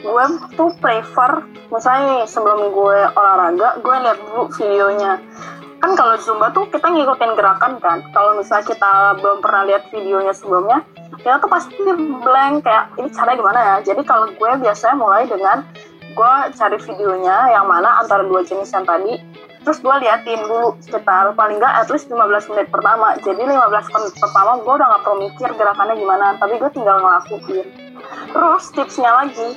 gue 0.00 0.24
tuh 0.52 0.70
prefer 0.76 1.40
misalnya 1.72 2.20
nih, 2.20 2.22
sebelum 2.28 2.68
gue 2.68 2.98
olahraga 3.16 3.80
gue 3.80 3.96
lihat 4.04 4.18
dulu 4.28 4.52
videonya. 4.60 5.16
Kan 5.80 5.96
kalau 5.96 6.20
zumba 6.20 6.52
tuh 6.52 6.68
kita 6.68 6.92
ngikutin 6.92 7.32
gerakan 7.40 7.80
kan. 7.80 8.04
Kalau 8.12 8.36
misalnya 8.36 8.68
kita 8.68 9.16
belum 9.24 9.40
pernah 9.40 9.64
lihat 9.64 9.88
videonya 9.88 10.36
sebelumnya 10.36 10.84
kita 11.20 11.36
tuh 11.40 11.50
pasti 11.52 11.76
blank 12.20 12.64
kayak 12.64 12.84
ini 13.00 13.08
caranya 13.12 13.36
gimana 13.40 13.60
ya? 13.60 13.76
Jadi 13.92 14.02
kalau 14.04 14.28
gue 14.28 14.50
biasanya 14.60 14.96
mulai 14.96 15.24
dengan 15.24 15.64
gue 16.10 16.34
cari 16.54 16.78
videonya 16.78 17.54
yang 17.54 17.66
mana 17.70 18.02
antara 18.02 18.26
dua 18.26 18.42
jenis 18.42 18.70
yang 18.74 18.84
tadi 18.84 19.18
terus 19.60 19.78
gue 19.84 19.92
liatin 19.92 20.40
dulu 20.48 20.72
sekitar 20.80 21.36
paling 21.36 21.60
nggak 21.60 21.84
at 21.84 21.88
least 21.92 22.08
15 22.08 22.16
menit 22.56 22.66
pertama. 22.72 23.12
Jadi 23.20 23.44
15 23.44 23.92
menit 23.92 24.14
pertama 24.16 24.56
gue 24.56 24.72
udah 24.72 24.86
gak 24.88 25.02
perlu 25.04 25.16
mikir 25.28 25.48
gerakannya 25.52 25.94
gimana 26.00 26.26
tapi 26.40 26.56
gue 26.56 26.70
tinggal 26.72 26.96
ngelakuin. 27.04 27.66
Terus 28.32 28.64
tipsnya 28.72 29.10
lagi 29.12 29.48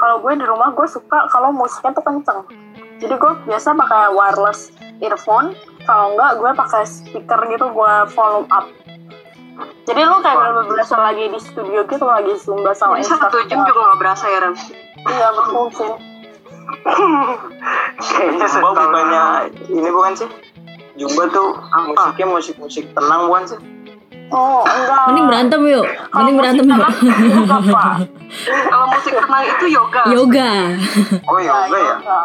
kalau 0.00 0.24
gue 0.24 0.32
di 0.40 0.44
rumah 0.48 0.72
gue 0.72 0.88
suka 0.88 1.28
kalau 1.28 1.52
musiknya 1.52 1.92
tuh 1.92 2.04
kenceng. 2.04 2.40
Jadi 2.96 3.12
gue 3.12 3.32
biasa 3.44 3.76
pakai 3.76 4.08
wireless 4.16 4.72
earphone 5.04 5.52
kalau 5.84 6.16
enggak 6.16 6.40
gue 6.40 6.50
pakai 6.56 6.82
speaker 6.88 7.40
gitu 7.52 7.66
gue 7.68 7.92
volume 8.16 8.48
up. 8.48 8.66
Jadi 9.84 10.00
lu 10.02 10.16
kayak 10.20 10.36
bener-bener 10.36 10.68
berasa 10.68 10.96
lagi 10.98 11.24
di 11.32 11.40
studio 11.40 11.80
gitu 11.88 12.04
lagi 12.04 12.32
zumba 12.40 12.76
sama 12.76 13.00
Jadi 13.00 13.08
satu 13.08 13.38
jam 13.48 13.64
juga 13.64 13.94
gak 13.94 13.98
berasa 14.00 14.24
ya 14.28 14.38
Ram 14.44 14.54
iya 15.04 15.28
sih 15.76 15.92
Kayaknya 18.16 18.46
setahun. 18.46 18.74
bukannya 18.74 19.22
ini 19.70 19.88
bukan 19.90 20.12
sih? 20.18 20.28
Zumba 20.96 21.24
tuh 21.28 21.48
musiknya 21.92 22.26
musik-musik 22.26 22.84
tenang 22.96 23.28
bukan 23.28 23.44
sih? 23.46 23.60
oh 24.26 24.66
enggak 24.66 25.06
Mending 25.06 25.26
berantem 25.30 25.60
yuk. 25.70 25.86
Kalau 26.10 26.26
Mending 26.26 26.36
berantem 26.42 26.66
yuk. 26.66 26.82
kalau 28.70 28.86
musik 28.90 29.14
tenang 29.14 29.44
itu 29.46 29.66
yoga 29.70 30.02
Yoga. 30.10 30.50
Oh 31.30 31.38
yoga 31.38 31.76
ya? 31.78 31.94
yoga. 31.94 32.20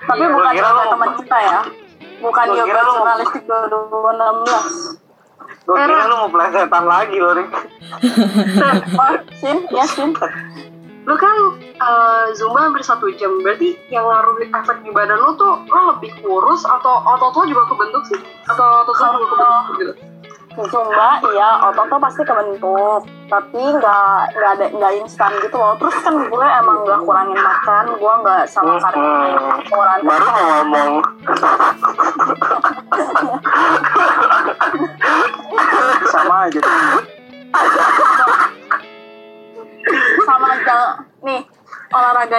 tapi 0.00 0.22
Gua 0.24 0.34
bukan 0.38 0.52
yoga 0.54 0.82
teman 0.90 1.10
kita 1.18 1.38
ya 1.42 1.60
bukan 2.20 2.46
yoga 2.54 2.80
jurnalistik 2.84 3.42
2016 3.48 5.00
Gue 5.60 5.76
kira 5.76 6.08
lu 6.08 6.16
mau 6.24 6.30
plesetan 6.32 6.84
lagi 6.88 7.20
loh, 7.20 7.36
Rik. 7.36 7.46
oh, 8.98 9.14
Sin, 9.38 9.56
ya 9.70 9.84
Sin 9.86 10.10
lu 11.10 11.18
kan 11.18 11.36
eh, 11.58 12.24
zumba 12.38 12.70
hampir 12.70 12.86
satu 12.86 13.10
jam. 13.18 13.34
Berarti 13.42 13.74
yang 13.90 14.06
ngaruh 14.06 14.38
efek 14.46 14.86
di 14.86 14.94
badan 14.94 15.18
lu 15.18 15.34
tuh 15.34 15.58
lu 15.66 15.80
lebih 15.90 16.14
kurus 16.22 16.62
atau 16.62 17.02
otot 17.02 17.42
lu 17.42 17.50
juga 17.50 17.66
kebentuk 17.66 18.02
sih? 18.14 18.20
Atau 18.46 18.86
otot 18.86 18.94
lu 18.94 19.18
juga 19.26 19.34
kebentuk 19.34 19.74
gitu? 19.82 19.94
Zumba 20.50 21.22
iya 21.30 21.62
otot 21.70 21.86
tuh 21.90 21.98
pasti 21.98 22.22
kebentuk. 22.22 23.02
Tapi 23.26 23.58
nggak 23.58 24.18
nggak 24.34 24.50
ada 24.58 24.66
nggak 24.70 24.92
instan 25.02 25.30
gitu 25.42 25.58
loh. 25.58 25.74
Terus 25.82 25.94
kan 26.02 26.14
gue 26.14 26.46
emang 26.62 26.78
nggak 26.86 27.00
kurangin 27.02 27.38
makan. 27.38 27.84
Gue 27.98 28.14
nggak 28.22 28.42
sama 28.46 28.78
karena 28.78 29.10
Hmm. 29.10 29.58
kurangin 29.66 30.06
Baru 30.06 30.26
mau 30.30 30.44
ngomong. 30.62 30.92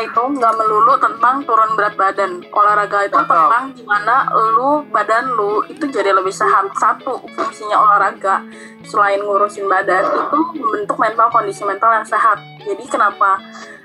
Olahraga 0.01 0.09
itu 0.09 0.21
nggak 0.41 0.53
melulu 0.57 0.93
tentang 0.97 1.35
turun 1.45 1.71
berat 1.77 1.93
badan. 1.93 2.31
Olahraga 2.49 2.97
itu 3.05 3.17
Betul. 3.17 3.29
tentang 3.29 3.65
gimana 3.77 4.15
lu 4.33 4.69
badan 4.89 5.25
lu 5.37 5.61
itu 5.69 5.85
jadi 5.93 6.11
lebih 6.17 6.33
sehat. 6.33 6.73
Satu 6.73 7.21
fungsinya 7.21 7.77
olahraga. 7.77 8.41
Selain 8.81 9.21
ngurusin 9.21 9.69
badan 9.69 10.01
itu 10.09 10.39
membentuk 10.57 10.97
mental 10.97 11.29
kondisi 11.29 11.61
mental 11.61 11.93
yang 11.93 12.07
sehat. 12.07 12.41
Jadi 12.65 12.83
kenapa? 12.89 13.37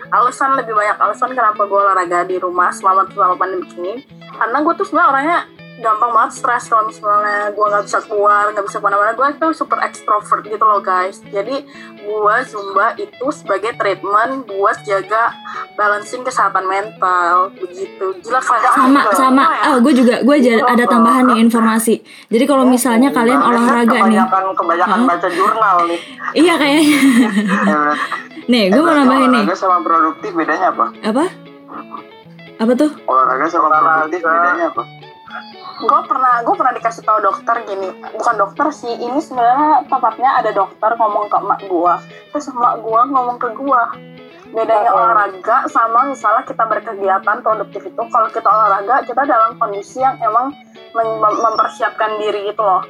Alasan 0.09 0.57
lebih 0.57 0.73
banyak 0.73 0.97
alasan 1.03 1.35
kenapa 1.35 1.67
gue 1.67 1.81
olahraga 1.83 2.25
di 2.25 2.41
rumah 2.41 2.73
selama 2.73 3.05
selama 3.13 3.37
pandemi 3.37 3.69
ini. 3.77 3.95
Karena 4.33 4.65
gue 4.65 4.73
tuh 4.73 4.87
sebenarnya 4.89 5.11
orangnya 5.13 5.39
gampang 5.77 6.09
banget 6.09 6.41
stres 6.41 6.73
kalau 6.73 6.89
misalnya 6.89 7.53
gue 7.53 7.67
nggak 7.69 7.85
bisa 7.85 8.01
keluar 8.09 8.49
nggak 8.49 8.65
bisa 8.65 8.81
ke 8.81 8.85
mana-mana. 8.87 9.13
Gue 9.13 9.29
tuh 9.37 9.53
super 9.53 9.77
extrovert 9.85 10.49
gitu 10.49 10.65
loh 10.65 10.81
guys. 10.81 11.21
Jadi 11.29 11.67
gue 12.01 12.37
zumba 12.49 12.97
itu 12.97 13.27
sebagai 13.35 13.77
treatment 13.77 14.49
buat 14.49 14.81
jaga 14.89 15.37
balancing 15.77 16.25
kesehatan 16.25 16.65
mental 16.65 17.53
begitu 17.53 18.07
gila 18.25 18.41
keren 18.41 18.61
Sama 18.73 19.01
sama. 19.13 19.45
Ah, 19.61 19.77
gue 19.79 19.93
juga 19.93 20.25
gue 20.25 20.37
ada 20.65 20.85
tambahan 20.89 21.29
nih 21.31 21.39
informasi. 21.45 22.01
Jadi 22.33 22.45
kalau 22.49 22.65
misalnya 22.65 23.13
kalian 23.13 23.39
olahraga 23.39 24.09
nih. 24.09 24.19
Kebanyakan 24.19 24.43
kebanyakan 24.57 24.99
Hah? 25.05 25.07
baca 25.07 25.29
jurnal 25.31 25.77
nih. 25.87 26.01
Iya 26.33 26.55
kayaknya. 26.57 26.85
Ya, 27.69 27.79
Nih, 28.53 28.71
gue 28.71 28.79
mau 28.79 28.95
nambahin 28.95 29.31
nih. 29.31 29.45
Olahraga 29.45 29.57
sama 29.59 29.79
produktif 29.83 30.31
bedanya 30.33 30.67
apa? 30.73 30.87
Apa? 31.03 31.25
Apa 32.57 32.73
tuh? 32.73 32.91
Olahraga 33.05 33.47
sama 33.53 33.69
produktif 33.69 34.21
bedanya 34.25 34.73
apa? 34.73 34.83
gue 35.77 36.01
pernah 36.09 36.41
gue 36.41 36.55
pernah 36.57 36.73
dikasih 36.73 37.05
tahu 37.05 37.21
dokter 37.21 37.61
gini 37.69 37.93
bukan 38.17 38.35
dokter 38.41 38.73
sih 38.73 38.97
ini 38.97 39.21
sebenarnya 39.21 39.85
tempatnya 39.93 40.41
ada 40.41 40.49
dokter 40.57 40.89
ngomong 40.97 41.29
ke 41.29 41.37
emak 41.37 41.61
gue 41.69 41.95
terus 42.33 42.49
emak 42.49 42.81
gue 42.81 43.01
ngomong 43.13 43.37
ke 43.37 43.53
gue 43.53 43.83
bedanya 44.55 44.91
olahraga 44.95 45.67
sama 45.71 46.11
misalnya 46.11 46.43
kita 46.47 46.65
berkegiatan 46.67 47.39
produktif 47.43 47.83
itu 47.87 48.03
kalau 48.13 48.29
kita 48.31 48.47
olahraga 48.47 49.03
kita 49.07 49.23
dalam 49.27 49.59
kondisi 49.59 50.01
yang 50.03 50.17
emang 50.23 50.55
mem- 50.95 51.19
mem- 51.19 51.41
mempersiapkan 51.43 52.21
diri 52.21 52.53
gitu 52.53 52.63
loh. 52.63 52.83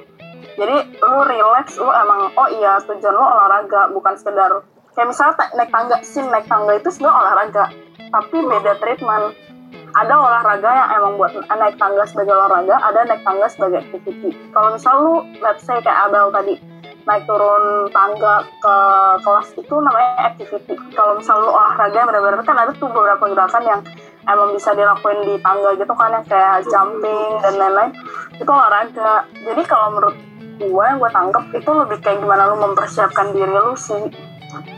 Jadi 0.56 0.76
lu 1.00 1.18
relax 1.24 1.76
lu 1.76 1.88
emang 1.88 2.32
oh 2.36 2.48
iya 2.52 2.80
tujuan 2.84 3.14
lu 3.14 3.24
olahraga 3.24 3.92
bukan 3.92 4.14
sekedar 4.16 4.64
kayak 4.96 5.12
misalnya 5.12 5.44
naik 5.52 5.70
tangga 5.72 5.96
sih 6.00 6.24
naik 6.24 6.48
tangga 6.48 6.72
itu 6.80 6.88
sebenarnya 6.88 7.20
olahraga 7.20 7.64
tapi 8.10 8.36
beda 8.44 8.72
treatment. 8.80 9.34
Ada 9.96 10.12
olahraga 10.12 10.70
yang 10.76 10.88
emang 11.00 11.12
buat 11.16 11.32
naik 11.48 11.80
tangga 11.80 12.04
sebagai 12.04 12.36
olahraga, 12.36 12.76
ada 12.84 13.08
naik 13.08 13.24
tangga 13.24 13.48
sebagai 13.48 13.80
activity. 13.80 14.36
Kalau 14.52 14.76
misal 14.76 14.94
lu, 15.00 15.14
let's 15.40 15.64
say 15.64 15.80
kayak 15.80 16.12
Abel 16.12 16.28
tadi, 16.28 16.60
naik 17.06 17.22
turun 17.22 17.86
tangga 17.94 18.42
ke 18.58 18.76
kelas 19.22 19.48
itu 19.54 19.74
namanya 19.78 20.34
activity. 20.34 20.74
Kalau 20.90 21.14
misal 21.14 21.38
lu 21.38 21.54
olahraga 21.54 22.02
benar-benar 22.02 22.42
kan 22.42 22.58
ada 22.58 22.74
tuh 22.74 22.90
beberapa 22.90 23.30
gerakan 23.30 23.62
yang 23.62 23.80
emang 24.26 24.50
bisa 24.50 24.74
dilakuin 24.74 25.22
di 25.22 25.38
tangga 25.38 25.70
gitu 25.78 25.94
kan 25.94 26.10
yang 26.10 26.26
kayak 26.26 26.66
jumping 26.66 27.30
dan 27.46 27.54
lain-lain 27.54 27.90
itu 28.34 28.50
olahraga. 28.50 29.22
Jadi 29.38 29.62
kalau 29.70 29.86
menurut 29.94 30.16
gue 30.56 30.82
yang 30.82 30.98
gue 30.98 31.10
tangkep 31.14 31.44
itu 31.62 31.70
lebih 31.70 31.98
kayak 32.02 32.18
gimana 32.18 32.50
lu 32.50 32.58
mempersiapkan 32.58 33.30
diri 33.30 33.54
lu 33.54 33.78
sih. 33.78 34.10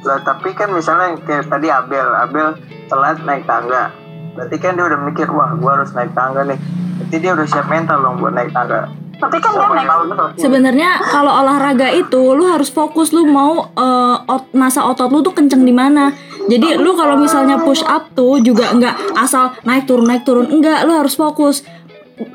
Lah 0.04 0.20
tapi 0.20 0.52
kan 0.52 0.68
misalnya 0.68 1.16
kayak 1.24 1.48
tadi 1.48 1.72
Abel, 1.72 2.12
Abel 2.12 2.60
telat 2.92 3.24
naik 3.24 3.48
tangga. 3.48 3.88
Berarti 4.36 4.56
kan 4.60 4.76
dia 4.76 4.84
udah 4.86 5.00
mikir, 5.02 5.26
wah 5.32 5.50
gua 5.58 5.80
harus 5.80 5.90
naik 5.96 6.12
tangga 6.12 6.44
nih. 6.46 6.60
Berarti 7.00 7.16
dia 7.18 7.32
udah 7.34 7.46
siap 7.48 7.66
mental 7.66 7.98
dong 8.04 8.20
buat 8.20 8.36
naik 8.36 8.52
tangga. 8.52 9.07
Tapi 9.18 9.36
kan 9.42 9.50
Sebenarnya 10.38 11.02
kalau 11.02 11.32
olahraga 11.34 11.90
itu 11.90 12.38
lu 12.38 12.46
harus 12.46 12.70
fokus 12.70 13.10
lu 13.10 13.26
mau 13.26 13.66
eh, 13.74 14.16
ot- 14.24 14.54
masa 14.54 14.86
otot 14.86 15.10
lu 15.10 15.20
tuh 15.20 15.34
kenceng 15.34 15.66
di 15.66 15.74
mana. 15.74 16.14
Jadi 16.48 16.78
lu 16.78 16.94
kalau 16.94 17.18
misalnya 17.18 17.60
push 17.60 17.82
up 17.82 18.14
tuh 18.14 18.38
juga 18.38 18.70
nggak 18.72 19.18
asal 19.18 19.52
naik 19.66 19.84
turun 19.84 20.06
naik 20.06 20.22
turun 20.22 20.46
enggak, 20.48 20.86
lu 20.86 20.94
harus 20.94 21.12
fokus. 21.12 21.66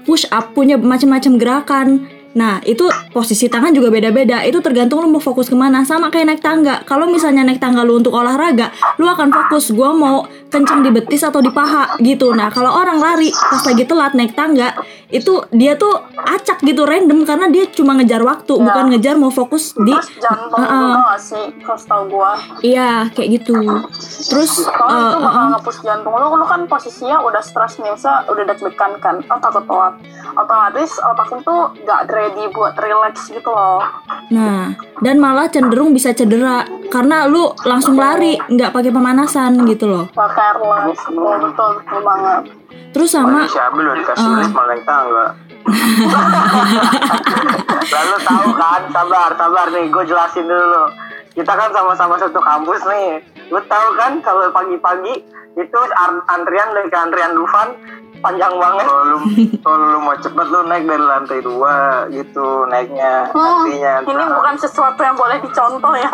Push 0.03 0.27
up 0.29 0.51
punya 0.51 0.75
macam-macam 0.75 1.31
gerakan. 1.39 1.87
Nah, 2.33 2.57
itu 2.65 2.89
posisi 3.13 3.45
tangan 3.45 3.69
juga 3.73 3.93
beda-beda. 3.93 4.41
Itu 4.41 4.57
tergantung 4.59 5.05
lu 5.05 5.09
mau 5.09 5.21
fokus 5.21 5.49
ke 5.49 5.55
mana. 5.57 5.85
Sama 5.85 6.09
kayak 6.09 6.25
naik 6.33 6.41
tangga. 6.41 6.81
Kalau 6.85 7.05
misalnya 7.05 7.45
naik 7.45 7.61
tangga 7.61 7.85
lu 7.85 8.01
untuk 8.01 8.13
olahraga, 8.17 8.73
lu 8.97 9.05
akan 9.05 9.29
fokus. 9.29 9.69
Gua 9.69 9.93
mau 9.93 10.25
kenceng 10.49 10.81
di 10.85 10.89
betis 10.89 11.21
atau 11.21 11.41
di 11.41 11.53
paha 11.53 11.97
gitu. 12.01 12.33
Nah, 12.33 12.49
kalau 12.49 12.73
orang 12.73 12.97
lari 12.97 13.29
pas 13.29 13.61
lagi 13.65 13.85
telat 13.85 14.13
naik 14.17 14.33
tangga, 14.33 14.73
itu 15.13 15.45
dia 15.53 15.77
tuh 15.77 15.93
acak 16.25 16.61
gitu 16.65 16.89
random 16.89 17.21
karena 17.25 17.45
dia 17.53 17.69
cuma 17.69 17.93
ngejar 17.97 18.25
waktu, 18.25 18.53
Ya. 18.57 18.65
bukan 18.65 18.85
ngejar 18.93 19.15
mau 19.21 19.29
fokus 19.29 19.77
di 19.77 19.93
Terus 19.93 20.09
jantung 20.17 20.65
sih? 21.21 21.45
Terus 21.61 21.81
tau 21.85 22.03
gua. 22.09 22.33
Iya, 22.65 23.13
kayak 23.13 23.29
gitu. 23.41 23.57
Terus 24.33 24.65
Kalau 24.65 24.89
eh, 24.89 25.05
itu 25.05 25.17
bakal 25.21 25.41
eh, 25.41 25.49
ngapus 25.53 25.77
jantung 25.85 26.13
lu, 26.17 26.27
lu 26.33 26.45
kan 26.49 26.61
posisinya 26.65 27.17
udah 27.21 27.41
stres 27.45 27.77
nih, 27.77 27.93
udah 28.01 28.43
deg-degan 28.49 28.91
kan, 28.97 29.21
oh 29.29 29.39
takut 29.41 29.63
telat. 29.69 29.93
Otomatis 30.33 30.97
otak 30.97 31.29
tuh 31.45 31.61
gak 31.85 32.09
ready 32.23 32.47
buat 32.55 32.73
relax 32.79 33.27
gitu 33.27 33.51
loh. 33.51 33.83
Nah, 34.31 34.71
dan 35.03 35.19
malah 35.19 35.51
cenderung 35.51 35.91
bisa 35.91 36.15
cedera 36.15 36.63
karena 36.87 37.27
lu 37.27 37.51
langsung 37.67 37.99
lari, 37.99 38.39
nggak 38.39 38.71
pakai 38.71 38.91
pemanasan 38.95 39.67
gitu 39.67 39.91
loh. 39.91 40.05
Gak 40.15 40.31
careless, 40.31 41.01
betul, 41.03 41.71
betul, 41.83 41.99
banget. 41.99 42.43
Terus 42.93 43.09
sama 43.11 43.43
Wah, 43.43 43.49
si 43.49 43.59
Abil 43.59 43.83
udah 43.83 43.97
dikasih 43.99 44.29
lift 44.39 44.53
malah 44.53 44.79
tangga. 44.85 45.27
Lalu 47.93 48.17
tahu 48.21 48.49
kan, 48.55 48.81
sabar, 48.93 49.29
sabar 49.35 49.67
nih, 49.73 49.85
gue 49.89 50.03
jelasin 50.05 50.45
dulu. 50.45 50.85
Kita 51.33 51.49
kan 51.49 51.73
sama-sama 51.73 52.15
satu 52.21 52.37
kampus 52.37 52.81
nih. 52.85 53.17
Lu 53.49 53.59
tahu 53.65 53.87
kan 53.97 54.21
kalau 54.21 54.45
pagi-pagi 54.53 55.25
itu 55.57 55.79
antrian 56.29 56.69
dari 56.73 56.89
ke 56.89 56.97
antrian 56.97 57.33
Dufan 57.33 57.73
panjang 58.23 58.53
banget. 58.55 58.85
Kalau 58.87 59.03
lu, 59.03 59.17
kalau 59.59 59.77
lu 59.91 59.99
mau 59.99 60.15
cepet 60.15 60.47
lu 60.47 60.59
naik 60.63 60.83
dari 60.87 61.03
lantai 61.03 61.39
dua 61.43 62.07
gitu 62.07 62.63
naiknya 62.71 63.27
Hmm, 63.35 63.67
antrinya. 63.67 63.93
ini 64.07 64.23
bukan 64.31 64.55
sesuatu 64.55 65.01
yang 65.03 65.17
boleh 65.19 65.37
dicontoh 65.43 65.93
ya. 65.99 66.11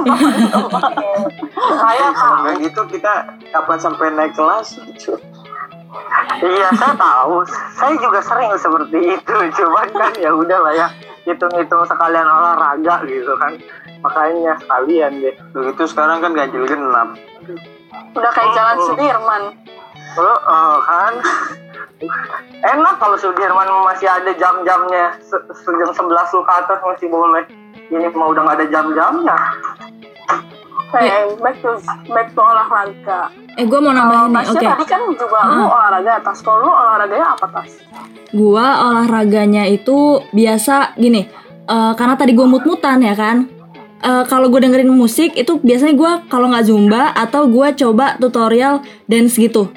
Saya 1.54 2.08
Kalau 2.10 2.54
gitu 2.58 2.82
kita 2.90 3.14
kapan 3.54 3.78
sampai 3.78 4.08
naik 4.18 4.34
kelas 4.34 4.82
gitu. 4.90 5.22
Iya 6.40 6.70
saya 6.78 6.94
tahu, 6.94 7.42
saya 7.78 7.94
juga 7.98 8.20
sering 8.22 8.54
seperti 8.58 9.00
itu. 9.18 9.36
Cuman 9.58 9.88
kan 9.94 10.14
ya 10.18 10.32
udahlah 10.34 10.74
ya, 10.74 10.88
hitung-hitung 11.26 11.86
sekalian 11.86 12.26
olahraga 12.26 13.06
gitu 13.06 13.34
kan. 13.38 13.54
Makanya 14.02 14.54
sekalian 14.62 15.12
deh. 15.22 15.36
Begitu 15.54 15.84
sekarang 15.90 16.22
kan 16.22 16.32
ganjil 16.34 16.64
genap. 16.66 17.18
Udah 18.14 18.32
kayak 18.34 18.52
jalan 18.54 18.78
Sudirman. 18.86 19.44
Lo 20.18 20.34
oh, 20.34 20.78
kan 20.86 21.14
enak 22.60 22.96
kalau 22.98 23.16
Sudirman 23.20 23.68
masih 23.84 24.08
ada 24.08 24.32
jam-jamnya 24.32 25.20
Se- 25.20 25.46
sejam 25.64 25.92
11 25.92 26.08
lu 26.32 26.42
ke 26.42 26.54
atas 26.54 26.80
masih 26.80 27.08
boleh. 27.08 27.44
Ini 27.90 28.08
mau 28.14 28.32
udah 28.32 28.46
nggak 28.46 28.58
ada 28.62 28.68
jam-jamnya. 28.70 29.38
Hey, 30.90 31.30
back 31.38 31.62
to 31.62 31.78
back 32.10 32.34
to 32.34 32.42
olahraga. 32.42 33.30
eh 33.54 33.66
gue 33.68 33.78
mau 33.78 33.94
nambahin 33.94 34.32
nih, 34.32 34.46
oke. 34.50 34.66
tadi 34.66 34.86
kan 34.88 35.02
juga 35.14 35.40
lu 35.46 35.68
olahraga 35.68 36.14
tas. 36.24 36.40
Kalau 36.42 36.66
lu 36.66 36.72
olahraganya 36.72 37.28
apa 37.38 37.46
tas? 37.52 37.70
Gua 38.32 38.66
olahraganya 38.90 39.70
itu 39.70 40.22
biasa 40.34 40.98
gini, 40.98 41.30
eh, 41.66 41.94
karena 41.94 42.16
tadi 42.18 42.34
gue 42.34 42.48
mut-mutan 42.48 43.06
ya 43.06 43.14
kan. 43.14 43.46
Eh, 44.00 44.24
kalau 44.26 44.48
gue 44.48 44.64
dengerin 44.64 44.88
musik 44.88 45.36
itu 45.36 45.60
biasanya 45.60 45.94
gua 45.94 46.12
kalau 46.26 46.48
nggak 46.50 46.66
zumba 46.66 47.12
atau 47.14 47.46
gua 47.52 47.76
coba 47.76 48.16
tutorial 48.16 48.80
dance 49.06 49.36
gitu. 49.36 49.70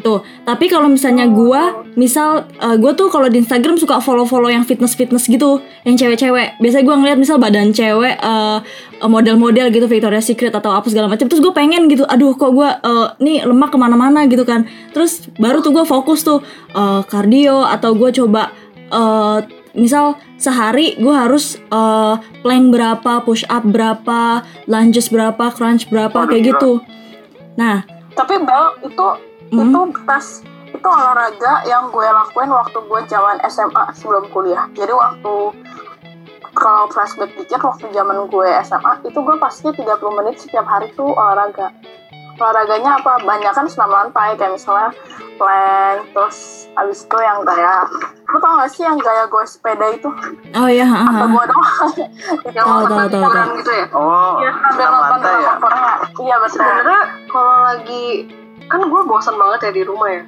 Tuh, 0.00 0.24
tapi 0.48 0.72
kalau 0.72 0.88
misalnya 0.88 1.28
gua, 1.28 1.84
misal 2.00 2.48
eh, 2.56 2.80
gua 2.80 2.96
tuh 2.96 3.12
kalau 3.12 3.28
di 3.28 3.44
Instagram 3.44 3.76
suka 3.76 4.00
follow-follow 4.00 4.48
yang 4.48 4.64
fitness-fitness 4.64 5.28
gitu, 5.28 5.60
yang 5.84 6.00
cewek-cewek. 6.00 6.56
Biasanya 6.64 6.84
gua 6.88 6.96
ngeliat 6.96 7.18
misal 7.20 7.36
badan 7.36 7.76
cewek 7.76 8.16
eh, 8.16 8.58
model-model 9.04 9.68
gitu 9.68 9.84
Victoria's 9.84 10.24
Secret 10.24 10.56
atau 10.56 10.72
apa 10.72 10.88
segala 10.88 11.12
macam. 11.12 11.28
Terus 11.28 11.44
gue 11.44 11.52
pengen 11.52 11.92
gitu, 11.92 12.08
aduh 12.08 12.32
kok 12.32 12.56
gua 12.56 12.80
eh, 12.80 13.06
nih 13.20 13.44
lemak 13.44 13.68
ke 13.68 13.76
mana-mana 13.76 14.24
gitu 14.24 14.48
kan. 14.48 14.64
Terus 14.96 15.28
baru 15.36 15.60
tuh 15.60 15.76
gua 15.76 15.84
fokus 15.84 16.24
tuh 16.24 16.40
eh, 16.72 17.00
cardio 17.12 17.68
atau 17.68 17.92
gua 17.92 18.08
coba 18.08 18.48
eh, 18.88 19.38
misal 19.76 20.20
sehari 20.36 20.96
gue 21.00 21.14
harus 21.14 21.60
eh, 21.60 22.14
plank 22.40 22.64
berapa, 22.72 23.24
push 23.28 23.44
up 23.48 23.64
berapa, 23.64 24.40
lunges 24.68 25.12
berapa, 25.12 25.52
crunch 25.52 25.88
berapa 25.92 26.28
kayak 26.28 26.56
gitu. 26.56 26.80
Nah, 27.60 27.84
Tapi 28.12 28.40
Bel 28.44 28.64
itu 28.88 29.06
Hmm. 29.52 29.68
itu 29.68 29.80
tas 30.08 30.40
itu 30.72 30.88
olahraga 30.88 31.62
yang 31.68 31.92
gue 31.92 32.02
lakuin 32.02 32.48
waktu 32.48 32.78
gue 32.80 33.00
zaman 33.06 33.36
SMA 33.46 33.84
sebelum 33.92 34.24
kuliah. 34.32 34.64
Jadi 34.72 34.88
waktu 34.88 35.34
kalau 36.52 36.88
flashback 36.88 37.36
dikit 37.36 37.60
waktu 37.60 37.92
zaman 37.92 38.32
gue 38.32 38.48
SMA 38.64 38.92
itu 39.04 39.18
gue 39.20 39.36
pasti 39.36 39.68
30 39.68 39.84
menit 40.16 40.40
setiap 40.40 40.64
hari 40.64 40.88
tuh 40.96 41.12
olahraga. 41.12 41.68
Olahraganya 42.40 42.96
apa? 42.98 43.20
Banyak 43.22 43.52
kan 43.52 43.68
senam 43.68 43.92
lantai 43.92 44.34
kayak 44.34 44.56
misalnya 44.56 44.90
plank, 45.36 46.00
terus 46.10 46.66
abis 46.74 47.04
itu 47.04 47.16
yang 47.20 47.44
gaya 47.44 47.84
lu 48.32 48.40
tau 48.40 48.56
gak 48.56 48.72
sih 48.72 48.80
yang 48.80 48.96
gaya 48.96 49.28
gue 49.28 49.44
sepeda 49.44 49.92
itu? 49.92 50.08
oh 50.56 50.68
ya, 50.72 50.88
ah, 50.88 51.04
Atau 51.04 51.26
gue 51.28 51.44
doang? 51.52 51.90
yang 52.56 52.64
tahu. 52.64 53.56
gitu 53.60 53.72
ya 53.76 53.86
Oh, 53.92 54.40
Iya, 54.40 54.52
senam 54.72 54.88
nonton 54.88 55.18
lantai 55.20 55.36
ya. 55.36 55.54
Iya 56.16 56.36
betul. 56.40 56.56
sebenarnya 56.56 57.00
kalau 57.28 57.56
lagi 57.68 58.04
kan 58.66 58.80
gue 58.80 59.00
bosan 59.04 59.34
banget 59.34 59.60
ya 59.62 59.72
di 59.72 59.82
rumah 59.82 60.08
ya 60.08 60.22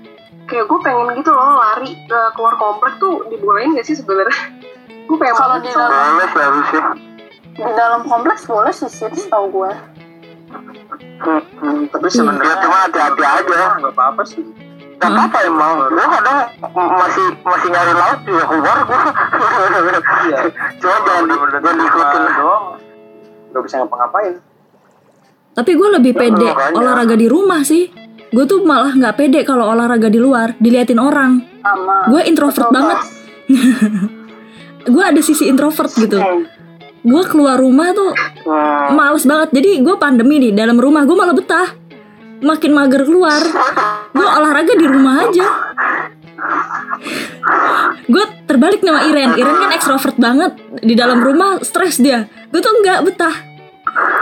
kayak 0.44 0.64
gue 0.64 0.78
pengen 0.80 1.14
gitu 1.14 1.30
loh 1.30 1.56
lari 1.56 1.96
ke 2.00 2.20
keluar 2.32 2.54
komplek 2.54 2.96
tuh 2.96 3.24
dibolehin 3.26 3.74
gak 3.74 3.84
sih 3.84 3.94
sebenarnya 3.94 4.34
gue 5.06 5.16
pengen 5.16 5.34
Kalau 5.34 5.56
di 5.58 5.68
dalam 5.68 5.90
Boleh 5.90 6.28
harusnya. 6.30 6.82
di 7.54 7.72
dalam 7.72 8.00
kompleks 8.04 8.42
boleh 8.44 8.70
sih 8.70 8.88
sih 8.88 9.04
tau 9.28 9.46
gue. 9.46 9.70
Hmm, 11.14 11.86
tapi 11.88 12.04
Iya. 12.04 12.14
sebenarnya 12.14 12.56
cuma 12.60 12.76
hati-hati 12.84 13.22
aja. 13.22 13.60
Nggak 13.78 13.92
apa-apa 13.92 14.22
sih. 14.24 14.42
Gak 14.96 15.08
apa-apa 15.08 15.38
emang. 15.44 15.72
Gue 15.88 16.06
kadang 16.08 16.38
masih 16.74 17.26
masih 17.40 17.68
nyari 17.68 17.92
laut 17.92 18.18
juga 18.22 18.44
keluar 18.44 18.78
gue. 18.82 19.00
Iya. 20.24 20.38
Cuma 20.80 20.96
jangan 21.00 21.24
jangan 21.52 21.74
diikutin. 21.76 22.22
doang. 22.34 22.64
Gak 23.50 23.62
bisa 23.62 23.74
ngapa-ngapain. 23.80 24.34
Tapi 25.54 25.70
gue 25.72 25.88
lebih 25.92 26.12
pede 26.12 26.48
makanya. 26.48 26.74
olahraga 26.74 27.14
di 27.14 27.26
rumah 27.26 27.62
sih. 27.62 27.86
Gue 28.34 28.44
tuh 28.50 28.66
malah 28.66 28.90
nggak 28.90 29.14
pede 29.14 29.40
kalau 29.46 29.70
olahraga 29.70 30.10
di 30.10 30.18
luar, 30.18 30.58
diliatin 30.58 30.98
orang. 30.98 31.38
Sama. 31.62 32.10
Gue 32.10 32.20
introvert 32.26 32.66
Betul, 32.66 32.74
banget. 32.74 32.98
Gue 34.94 35.04
ada 35.06 35.20
sisi 35.22 35.46
introvert 35.46 35.94
gitu. 35.94 36.18
Gue 37.04 37.22
keluar 37.30 37.62
rumah 37.62 37.94
tuh 37.94 38.10
males 38.92 39.24
banget. 39.24 39.54
Jadi 39.54 39.70
gue 39.80 39.94
pandemi 39.96 40.42
nih 40.42 40.52
dalam 40.52 40.76
rumah 40.76 41.06
gue 41.06 41.16
malah 41.16 41.32
betah. 41.32 41.68
Makin 42.44 42.70
mager 42.74 43.06
keluar. 43.06 43.40
Gue 44.12 44.26
olahraga 44.26 44.72
di 44.76 44.86
rumah 44.88 45.24
aja. 45.24 45.46
Gue 48.04 48.24
terbalik 48.44 48.84
sama 48.84 49.08
Iren. 49.08 49.36
Iren 49.40 49.56
kan 49.56 49.70
ekstrovert 49.72 50.16
banget. 50.20 50.52
Di 50.84 50.92
dalam 50.92 51.24
rumah 51.24 51.60
stres 51.64 51.96
dia. 52.02 52.28
Gue 52.52 52.60
tuh 52.60 52.72
nggak 52.84 53.00
betah. 53.08 53.36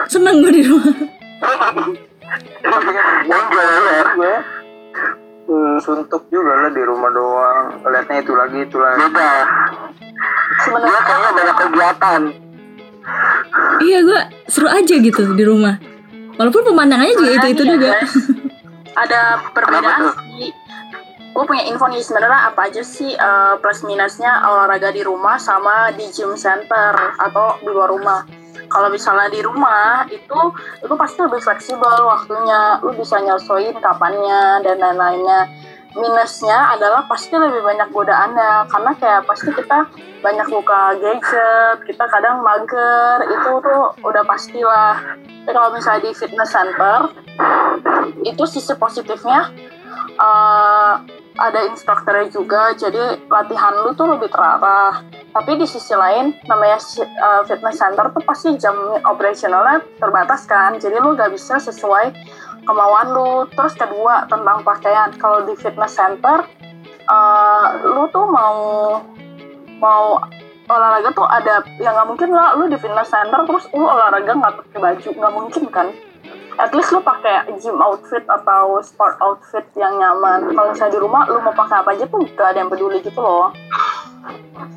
Seneng 0.07 0.43
gue 0.43 0.53
di 0.53 0.63
rumah. 0.63 0.95
Kan 2.63 3.45
ya. 3.53 4.03
gue 4.17 4.35
hmm, 5.49 5.75
suntuk 5.83 6.23
juga 6.33 6.53
lah 6.67 6.71
di 6.73 6.83
rumah 6.83 7.11
doang. 7.13 7.67
Lihatnya 7.85 8.17
itu 8.25 8.33
lagi 8.33 8.59
itu 8.65 8.77
lagi. 8.81 8.99
Beda. 9.09 9.33
Sebenarnya 10.65 11.01
kayaknya 11.05 11.31
banyak 11.35 11.57
kegiatan. 11.59 12.21
Iya 13.83 13.99
gue 14.07 14.21
seru 14.47 14.69
aja 14.71 14.95
gitu 14.95 15.23
di 15.35 15.45
rumah. 15.45 15.77
Walaupun 16.39 16.63
pemandangannya 16.73 17.15
juga 17.19 17.33
itu 17.45 17.47
itu 17.53 17.63
Makanya, 17.69 17.75
juga. 17.77 17.89
guys, 17.93 18.15
ada 18.97 19.21
perbedaan 19.53 20.01
sih. 20.17 20.51
Gue 21.33 21.45
punya 21.49 21.65
info 21.65 21.89
nih 21.89 22.05
sebenarnya 22.05 22.53
apa 22.53 22.69
aja 22.69 22.83
sih 22.85 23.13
eh, 23.17 23.55
plus 23.61 23.85
minusnya 23.89 24.45
olahraga 24.45 24.93
di 24.93 25.01
rumah 25.01 25.41
sama 25.41 25.93
di 25.97 26.09
gym 26.13 26.37
center 26.37 27.17
atau 27.17 27.57
di 27.61 27.69
luar 27.73 27.89
rumah. 27.93 28.21
Kalau 28.73 28.89
misalnya 28.89 29.29
di 29.29 29.45
rumah 29.45 30.09
itu 30.09 30.41
itu 30.81 30.95
pasti 30.97 31.21
lebih 31.21 31.45
fleksibel 31.45 32.09
waktunya, 32.09 32.81
lu 32.81 32.97
bisa 32.97 33.21
nyesuaiin 33.21 33.77
kapannya 33.77 34.65
dan 34.65 34.81
lain-lainnya. 34.81 35.53
Minusnya 35.93 36.73
adalah 36.73 37.05
pasti 37.05 37.37
lebih 37.37 37.61
banyak 37.61 37.93
godaannya 37.93 38.65
karena 38.73 38.93
kayak 38.97 39.29
pasti 39.29 39.53
kita 39.53 39.93
banyak 40.25 40.49
buka 40.49 40.97
gadget, 40.97 41.77
kita 41.85 42.05
kadang 42.09 42.41
mager, 42.41 43.29
itu 43.29 43.51
tuh 43.61 43.93
udah 44.01 44.25
pastilah. 44.25 45.21
Tapi 45.21 45.53
kalau 45.53 45.69
misalnya 45.77 46.09
di 46.09 46.17
fitness 46.17 46.57
center, 46.57 47.13
itu 48.25 48.45
sisi 48.49 48.73
positifnya 48.81 49.53
eh, 50.17 50.95
ada 51.37 51.61
instrukturnya 51.69 52.33
juga, 52.33 52.73
jadi 52.73 53.21
latihan 53.29 53.85
lu 53.85 53.93
tuh 53.93 54.17
lebih 54.17 54.33
terarah. 54.33 55.05
Tapi 55.33 55.57
di 55.57 55.65
sisi 55.65 55.97
lain, 55.97 56.37
namanya 56.45 56.77
eh, 57.01 57.43
fitness 57.49 57.81
center 57.81 58.13
tuh 58.13 58.21
pasti 58.21 58.53
jam 58.61 58.77
operasionalnya 59.01 59.81
terbatas 59.97 60.45
kan, 60.45 60.77
jadi 60.77 61.01
lu 61.01 61.17
gak 61.17 61.33
bisa 61.33 61.57
sesuai 61.57 62.13
kemauan 62.69 63.09
lu. 63.17 63.49
Terus 63.57 63.73
kedua 63.73 64.29
tentang 64.29 64.61
pakaian, 64.61 65.09
kalau 65.17 65.41
di 65.49 65.57
fitness 65.57 65.97
center, 65.97 66.45
eh, 67.09 67.67
lu 67.89 68.05
tuh 68.13 68.29
mau 68.29 68.57
mau 69.81 70.21
olahraga 70.69 71.11
tuh 71.11 71.27
ada 71.27 71.61
yang 71.83 71.93
nggak 71.93 72.09
mungkin 72.09 72.31
lah 72.33 72.55
lu 72.55 72.71
di 72.71 72.79
fitness 72.79 73.11
center 73.11 73.45
terus 73.45 73.67
lu 73.75 73.83
olahraga 73.83 74.37
nggak 74.37 74.55
pakai 74.61 74.79
baju. 74.85 75.09
Nggak 75.17 75.33
mungkin 75.33 75.63
kan? 75.73 75.89
At 76.61 76.77
least 76.77 76.93
lu 76.93 77.01
pakai 77.01 77.49
gym 77.57 77.81
outfit 77.81 78.23
atau 78.29 78.85
sport 78.85 79.17
outfit 79.25 79.65
yang 79.81 79.97
nyaman. 79.97 80.53
Kalau 80.53 80.69
misalnya 80.77 80.93
di 80.93 81.01
rumah 81.01 81.25
lu 81.25 81.41
mau 81.41 81.57
pakai 81.57 81.81
apa 81.81 81.97
aja 81.97 82.05
tuh 82.05 82.21
gak 82.37 82.53
ada 82.53 82.61
yang 82.61 82.69
peduli 82.69 83.01
gitu 83.01 83.17
loh 83.19 83.51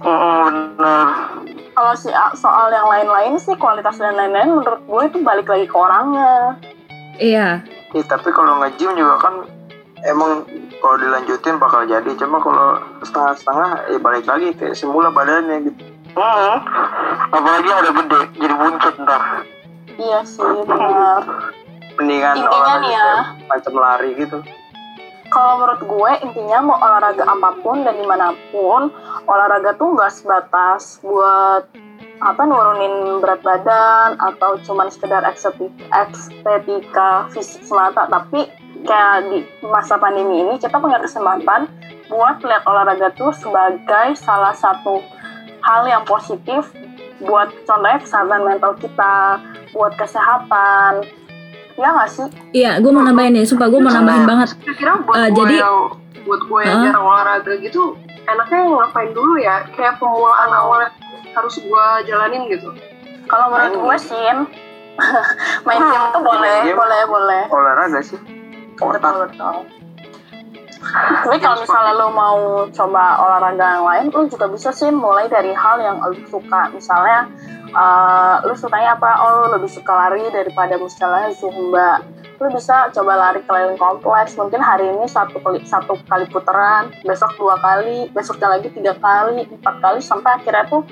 Mm, 0.02 0.42
bener 0.78 1.08
kalau 1.76 1.94
si 1.94 2.08
soal 2.34 2.72
yang 2.72 2.88
lain-lain 2.88 3.36
sih 3.36 3.54
kualitas 3.56 4.00
dan 4.00 4.16
lain-lain 4.16 4.58
menurut 4.58 4.82
gue 4.82 5.02
itu 5.06 5.18
balik 5.22 5.46
lagi 5.46 5.66
ke 5.66 5.76
orangnya 5.76 6.56
Iya. 7.16 7.64
Iya, 7.96 8.04
tapi 8.12 8.28
kalau 8.28 8.60
nge-gym 8.60 8.92
juga 8.92 9.16
kan 9.24 9.48
emang 10.04 10.44
kalau 10.84 11.00
dilanjutin 11.00 11.56
bakal 11.56 11.88
jadi. 11.88 12.12
Cuma 12.20 12.44
kalau 12.44 12.76
setengah-setengah 13.08 13.88
ya 13.88 13.98
balik 14.04 14.28
lagi 14.28 14.52
kayak 14.52 14.76
semula 14.76 15.08
badannya 15.08 15.72
gitu. 15.72 15.96
Hmm. 16.16 16.64
apalagi 17.28 17.68
ada 17.68 17.92
gede 17.92 18.20
jadi 18.40 18.54
buncit 18.56 18.96
ntar 19.04 19.44
iya 20.00 20.24
sih 20.24 20.48
benar 20.64 21.28
Mendingan 22.00 22.36
Intinya 22.40 22.56
olahraga 22.56 22.80
nih 22.80 22.92
ya. 22.92 23.12
macam 23.52 23.74
lari 23.76 24.10
gitu. 24.16 24.38
Kalau 25.30 25.62
menurut 25.62 25.82
gue 25.82 26.12
intinya 26.26 26.60
mau 26.62 26.78
olahraga 26.78 27.24
apa 27.26 27.50
pun 27.62 27.82
dan 27.82 27.98
di 27.98 28.06
mana 28.06 28.34
pun 28.54 28.90
olahraga 29.26 29.74
tuh 29.78 29.94
nggak 29.98 30.12
sebatas 30.14 31.02
buat 31.02 31.66
apa 32.24 32.42
nurunin 32.48 33.20
berat 33.20 33.44
badan 33.44 34.16
atau 34.16 34.56
cuman 34.64 34.88
sekedar 34.88 35.20
estetik, 35.28 35.72
estetika 35.92 37.28
fisik 37.36 37.68
semata 37.68 38.08
tapi 38.08 38.48
kayak 38.86 39.28
di 39.34 39.40
masa 39.66 40.00
pandemi 40.00 40.46
ini 40.46 40.56
kita 40.56 40.80
punya 40.80 41.02
kesempatan 41.02 41.68
buat 42.08 42.40
lihat 42.40 42.64
olahraga 42.70 43.12
tuh 43.18 43.34
sebagai 43.36 44.16
salah 44.16 44.54
satu 44.54 45.02
hal 45.66 45.90
yang 45.90 46.06
positif 46.06 46.70
buat 47.20 47.50
contohnya 47.66 48.00
kesehatan 48.00 48.42
mental 48.46 48.78
kita 48.78 49.42
buat 49.74 49.96
kesehatan 49.98 51.04
ya 51.76 51.88
nggak 51.92 52.08
sih 52.08 52.28
Iya, 52.54 52.72
gue 52.80 52.88
mau 52.88 53.02
nambahin 53.02 53.34
nih, 53.34 53.44
sumpah 53.44 53.68
gue 53.68 53.78
mau 53.78 53.92
nambahin 53.92 54.24
banget. 54.24 54.50
Kira-kira 54.58 54.92
buat 55.02 55.16
Eh, 55.18 55.28
gue 55.28 55.38
jadi- 55.42 55.60
yang 55.60 55.78
buat 56.24 56.42
gue 56.42 56.60
yang 56.62 56.78
Hah? 56.78 56.86
jarang 56.86 57.06
olahraga 57.06 57.54
gitu, 57.60 57.84
enaknya 58.24 58.60
ngapain 58.66 59.12
dulu 59.12 59.34
ya? 59.38 59.56
Kayak 59.70 59.96
pemulaan 59.98 60.50
awalnya 60.50 60.90
harus 61.32 61.56
gue 61.58 61.86
jalanin 62.04 62.48
gitu. 62.48 62.70
Kalau 63.26 63.46
menurut 63.50 63.76
gue 63.78 63.96
sih, 64.00 64.24
main 65.66 65.82
game 65.82 66.08
tuh 66.10 66.22
boleh, 66.22 66.58
Game. 66.64 66.74
boleh, 66.74 67.02
boleh. 67.06 67.42
Olahraga 67.50 68.00
sih. 68.00 68.18
Betul, 68.74 68.96
betul. 69.22 69.56
Tapi 70.86 71.38
kalau 71.38 71.58
misalnya 71.60 71.94
lo 71.94 72.08
mau 72.10 72.38
coba 72.70 73.04
olahraga 73.20 73.66
yang 73.76 73.84
lain, 73.84 74.06
lo 74.10 74.22
juga 74.26 74.46
bisa 74.48 74.70
sih 74.70 74.88
mulai 74.88 75.26
dari 75.26 75.52
hal 75.52 75.78
yang 75.78 75.98
lo 76.00 76.14
suka. 76.26 76.70
Misalnya, 76.70 77.26
eh, 77.76 78.36
lo 78.48 78.54
sukanya 78.56 78.96
apa? 78.96 79.12
Oh, 79.28 79.30
lo 79.44 79.60
lebih 79.60 79.68
suka 79.68 79.92
lari 79.92 80.24
daripada 80.32 80.80
misalnya 80.80 81.36
zumba. 81.36 82.00
Lo 82.40 82.48
bisa 82.52 82.88
coba 82.96 83.14
lari 83.20 83.44
keliling 83.44 83.76
kompleks. 83.76 84.40
Mungkin 84.40 84.64
hari 84.64 84.88
ini 84.88 85.06
satu 85.12 85.44
kali, 85.44 85.60
satu 85.68 86.00
kali 86.08 86.26
putaran, 86.32 86.96
besok 87.04 87.36
dua 87.36 87.60
kali, 87.60 88.08
besoknya 88.16 88.56
lagi 88.56 88.72
tiga 88.72 88.96
kali, 89.00 89.44
empat 89.44 89.76
kali, 89.84 90.00
sampai 90.00 90.40
akhirnya 90.40 90.64
tuh 90.72 90.84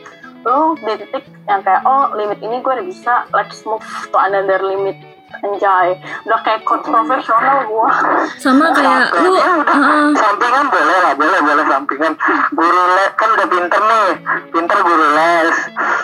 lo 0.44 0.76
di 0.76 1.00
titik 1.00 1.24
yang 1.48 1.64
kayak, 1.64 1.88
oh 1.88 2.12
limit 2.20 2.44
ini 2.44 2.60
gue 2.60 2.72
udah 2.76 2.84
bisa, 2.84 3.24
let's 3.32 3.64
move 3.64 3.84
to 4.12 4.18
another 4.20 4.60
limit. 4.60 5.13
Anjay, 5.42 5.98
udah 6.30 6.40
kayak 6.46 6.62
profesional 6.62 7.66
gue. 7.66 7.90
Sama 8.38 8.70
kayak 8.70 9.18
lu, 9.26 9.34
heeh. 9.34 10.14
sampingan 10.14 10.70
boleh 10.70 10.98
lah 11.02 11.14
boleh 11.18 11.40
boleh 11.42 11.66
sampingan. 11.66 12.14
Guru 12.54 12.84
les 12.94 13.10
kan 13.18 13.34
udah 13.34 13.48
pinter 13.50 13.82
nih. 13.82 14.10
Pinter 14.54 14.78
guru 14.86 15.08
les. 15.18 15.58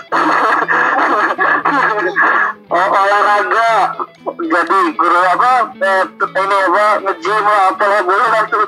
Oh, 2.69 2.85
olahraga. 2.85 3.97
Jadi 4.29 4.79
guru 4.93 5.19
apa 5.25 5.73
eh, 5.73 6.03
ini 6.21 6.57
apa 6.69 7.41
lah 7.41 7.61
apa 7.73 7.85
lah 7.89 8.01
boleh 8.05 8.27
lah 8.29 8.43
tuh. 8.45 8.65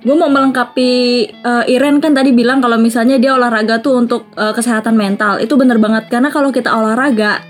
Gue 0.00 0.16
mau 0.16 0.32
melengkapi 0.32 0.92
eh, 1.28 1.64
Iren 1.68 2.00
kan 2.00 2.16
tadi 2.16 2.32
bilang 2.32 2.64
kalau 2.64 2.80
misalnya 2.80 3.20
dia 3.20 3.36
olahraga 3.36 3.84
tuh 3.84 4.00
untuk 4.00 4.32
eh, 4.40 4.56
kesehatan 4.56 4.96
mental. 4.96 5.36
Itu 5.36 5.60
bener 5.60 5.76
banget 5.76 6.08
karena 6.08 6.32
kalau 6.32 6.48
kita 6.48 6.72
olahraga 6.72 7.44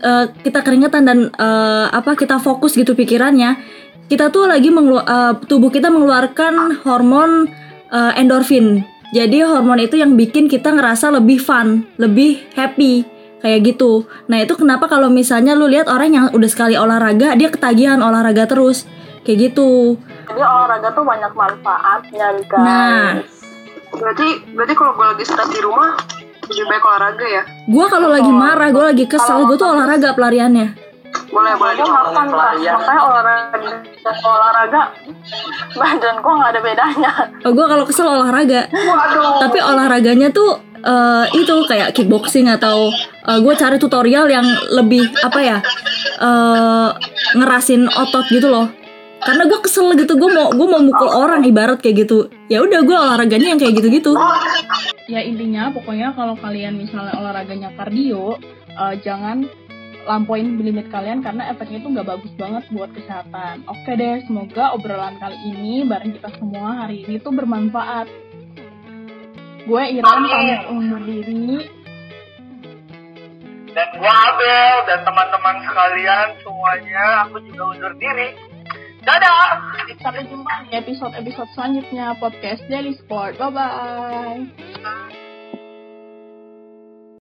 eh, 0.00 0.26
kita 0.42 0.60
keringetan 0.64 1.02
dan 1.06 1.18
eh, 1.30 1.86
apa 1.90 2.16
kita 2.18 2.40
fokus 2.40 2.74
gitu 2.74 2.96
pikirannya 2.96 3.58
kita 4.08 4.28
tuh 4.28 4.48
lagi 4.48 4.68
mengelu- 4.68 5.04
eh, 5.04 5.32
tubuh 5.46 5.70
kita 5.70 5.92
mengeluarkan 5.92 6.82
hormon 6.82 7.46
eh, 7.92 8.12
endorfin 8.20 8.82
jadi 9.14 9.46
hormon 9.46 9.78
itu 9.78 10.00
yang 10.00 10.18
bikin 10.18 10.50
kita 10.50 10.74
ngerasa 10.74 11.14
lebih 11.14 11.38
fun 11.38 11.86
lebih 12.00 12.42
happy 12.58 13.06
kayak 13.44 13.76
gitu 13.76 14.08
nah 14.26 14.40
itu 14.40 14.56
kenapa 14.56 14.88
kalau 14.88 15.12
misalnya 15.12 15.52
lu 15.52 15.68
lihat 15.68 15.86
orang 15.86 16.10
yang 16.10 16.24
udah 16.32 16.50
sekali 16.50 16.74
olahraga 16.74 17.36
dia 17.36 17.52
ketagihan 17.52 18.00
olahraga 18.00 18.48
terus 18.48 18.88
kayak 19.24 19.52
gitu 19.52 20.00
Jadi 20.24 20.40
olahraga 20.40 20.88
tuh 20.96 21.04
banyak 21.04 21.32
manfaatnya 21.36 22.26
guys. 22.48 22.64
Nah. 22.64 23.08
Berarti 23.92 24.28
berarti 24.56 24.74
kalau 24.74 24.92
gue 24.96 25.06
lagi 25.06 25.24
stres 25.28 25.50
di 25.52 25.60
rumah, 25.60 25.94
lebih 26.48 26.64
baik 26.68 26.84
olahraga 26.84 27.26
ya? 27.26 27.42
Gue 27.64 27.86
kalau 27.88 28.08
lagi 28.12 28.32
marah, 28.32 28.68
gue 28.68 28.84
lagi 28.84 29.04
kesel, 29.08 29.48
gue 29.48 29.56
tuh 29.56 29.68
olahraga 29.68 30.12
pelariannya. 30.12 30.68
Boleh 31.30 31.54
boleh. 31.58 31.74
Gue 31.78 31.88
makan 31.88 32.12
pas 32.12 32.54
makanya 32.54 33.00
olahraga 33.02 33.70
olahraga 34.04 34.82
badan 35.80 36.14
gue 36.20 36.32
nggak 36.36 36.50
ada 36.54 36.60
bedanya. 36.60 37.12
Oh, 37.46 37.52
gue 37.54 37.66
kalau 37.66 37.84
kesel 37.88 38.06
olahraga. 38.06 38.70
Tapi 39.40 39.58
olahraganya 39.58 40.28
tuh 40.30 40.60
eh, 40.84 41.24
itu 41.34 41.54
kayak 41.66 41.96
kickboxing 41.96 42.50
atau 42.50 42.92
gue 43.24 43.54
cari 43.56 43.80
tutorial 43.80 44.28
yang 44.28 44.44
lebih 44.74 45.08
apa 45.24 45.40
ya 45.40 45.58
eh, 46.20 46.88
ngerasin 47.34 47.88
otot 47.88 48.26
gitu 48.30 48.50
loh. 48.50 48.68
Karena 49.24 49.48
gue 49.48 49.56
kesel 49.64 49.88
gitu, 49.96 50.20
gue 50.20 50.30
mau 50.30 50.52
gue 50.52 50.66
mau 50.68 50.84
mukul 50.84 51.08
orang 51.08 51.40
ibarat 51.48 51.80
kayak 51.80 52.04
gitu. 52.04 52.28
Ya 52.52 52.60
udah 52.60 52.84
gue 52.84 52.92
olahraganya 52.92 53.56
yang 53.56 53.60
kayak 53.60 53.80
gitu-gitu. 53.80 54.12
Ya 55.04 55.20
intinya 55.20 55.68
pokoknya 55.68 56.16
kalau 56.16 56.34
kalian 56.40 56.80
misalnya 56.80 57.14
olahraganya 57.20 57.70
kardio 57.76 58.40
eh, 58.72 58.94
jangan 59.04 59.44
lampauin 60.04 60.60
limit 60.60 60.92
kalian 60.92 61.24
karena 61.24 61.48
efeknya 61.48 61.80
itu 61.80 61.88
nggak 61.88 62.08
bagus 62.08 62.32
banget 62.36 62.64
buat 62.70 62.92
kesehatan. 62.92 63.64
Oke 63.64 63.92
deh 63.96 64.20
semoga 64.28 64.76
obrolan 64.76 65.16
kali 65.16 65.36
ini 65.48 65.88
bareng 65.88 66.12
kita 66.12 66.30
semua 66.36 66.84
hari 66.84 67.08
ini 67.08 67.16
tuh 67.24 67.32
bermanfaat. 67.32 68.06
Gue 69.64 69.82
Iran 69.96 70.28
pamit 70.28 70.62
undur 70.68 71.00
diri. 71.08 71.72
Dan 73.74 73.88
gua 73.98 74.12
Abel 74.30 74.76
dan 74.86 75.00
teman-teman 75.02 75.56
sekalian 75.66 76.28
semuanya 76.46 77.26
aku 77.26 77.42
juga 77.42 77.62
undur 77.74 77.92
diri 77.98 78.53
dadah. 79.04 79.48
Sampai 80.00 80.24
jumpa 80.28 80.68
di 80.68 80.76
episode-episode 80.76 81.50
selanjutnya 81.56 82.16
podcast 82.18 82.64
Daily 82.68 82.96
Sport. 82.96 83.36
Bye 83.40 83.52
bye 83.52 85.23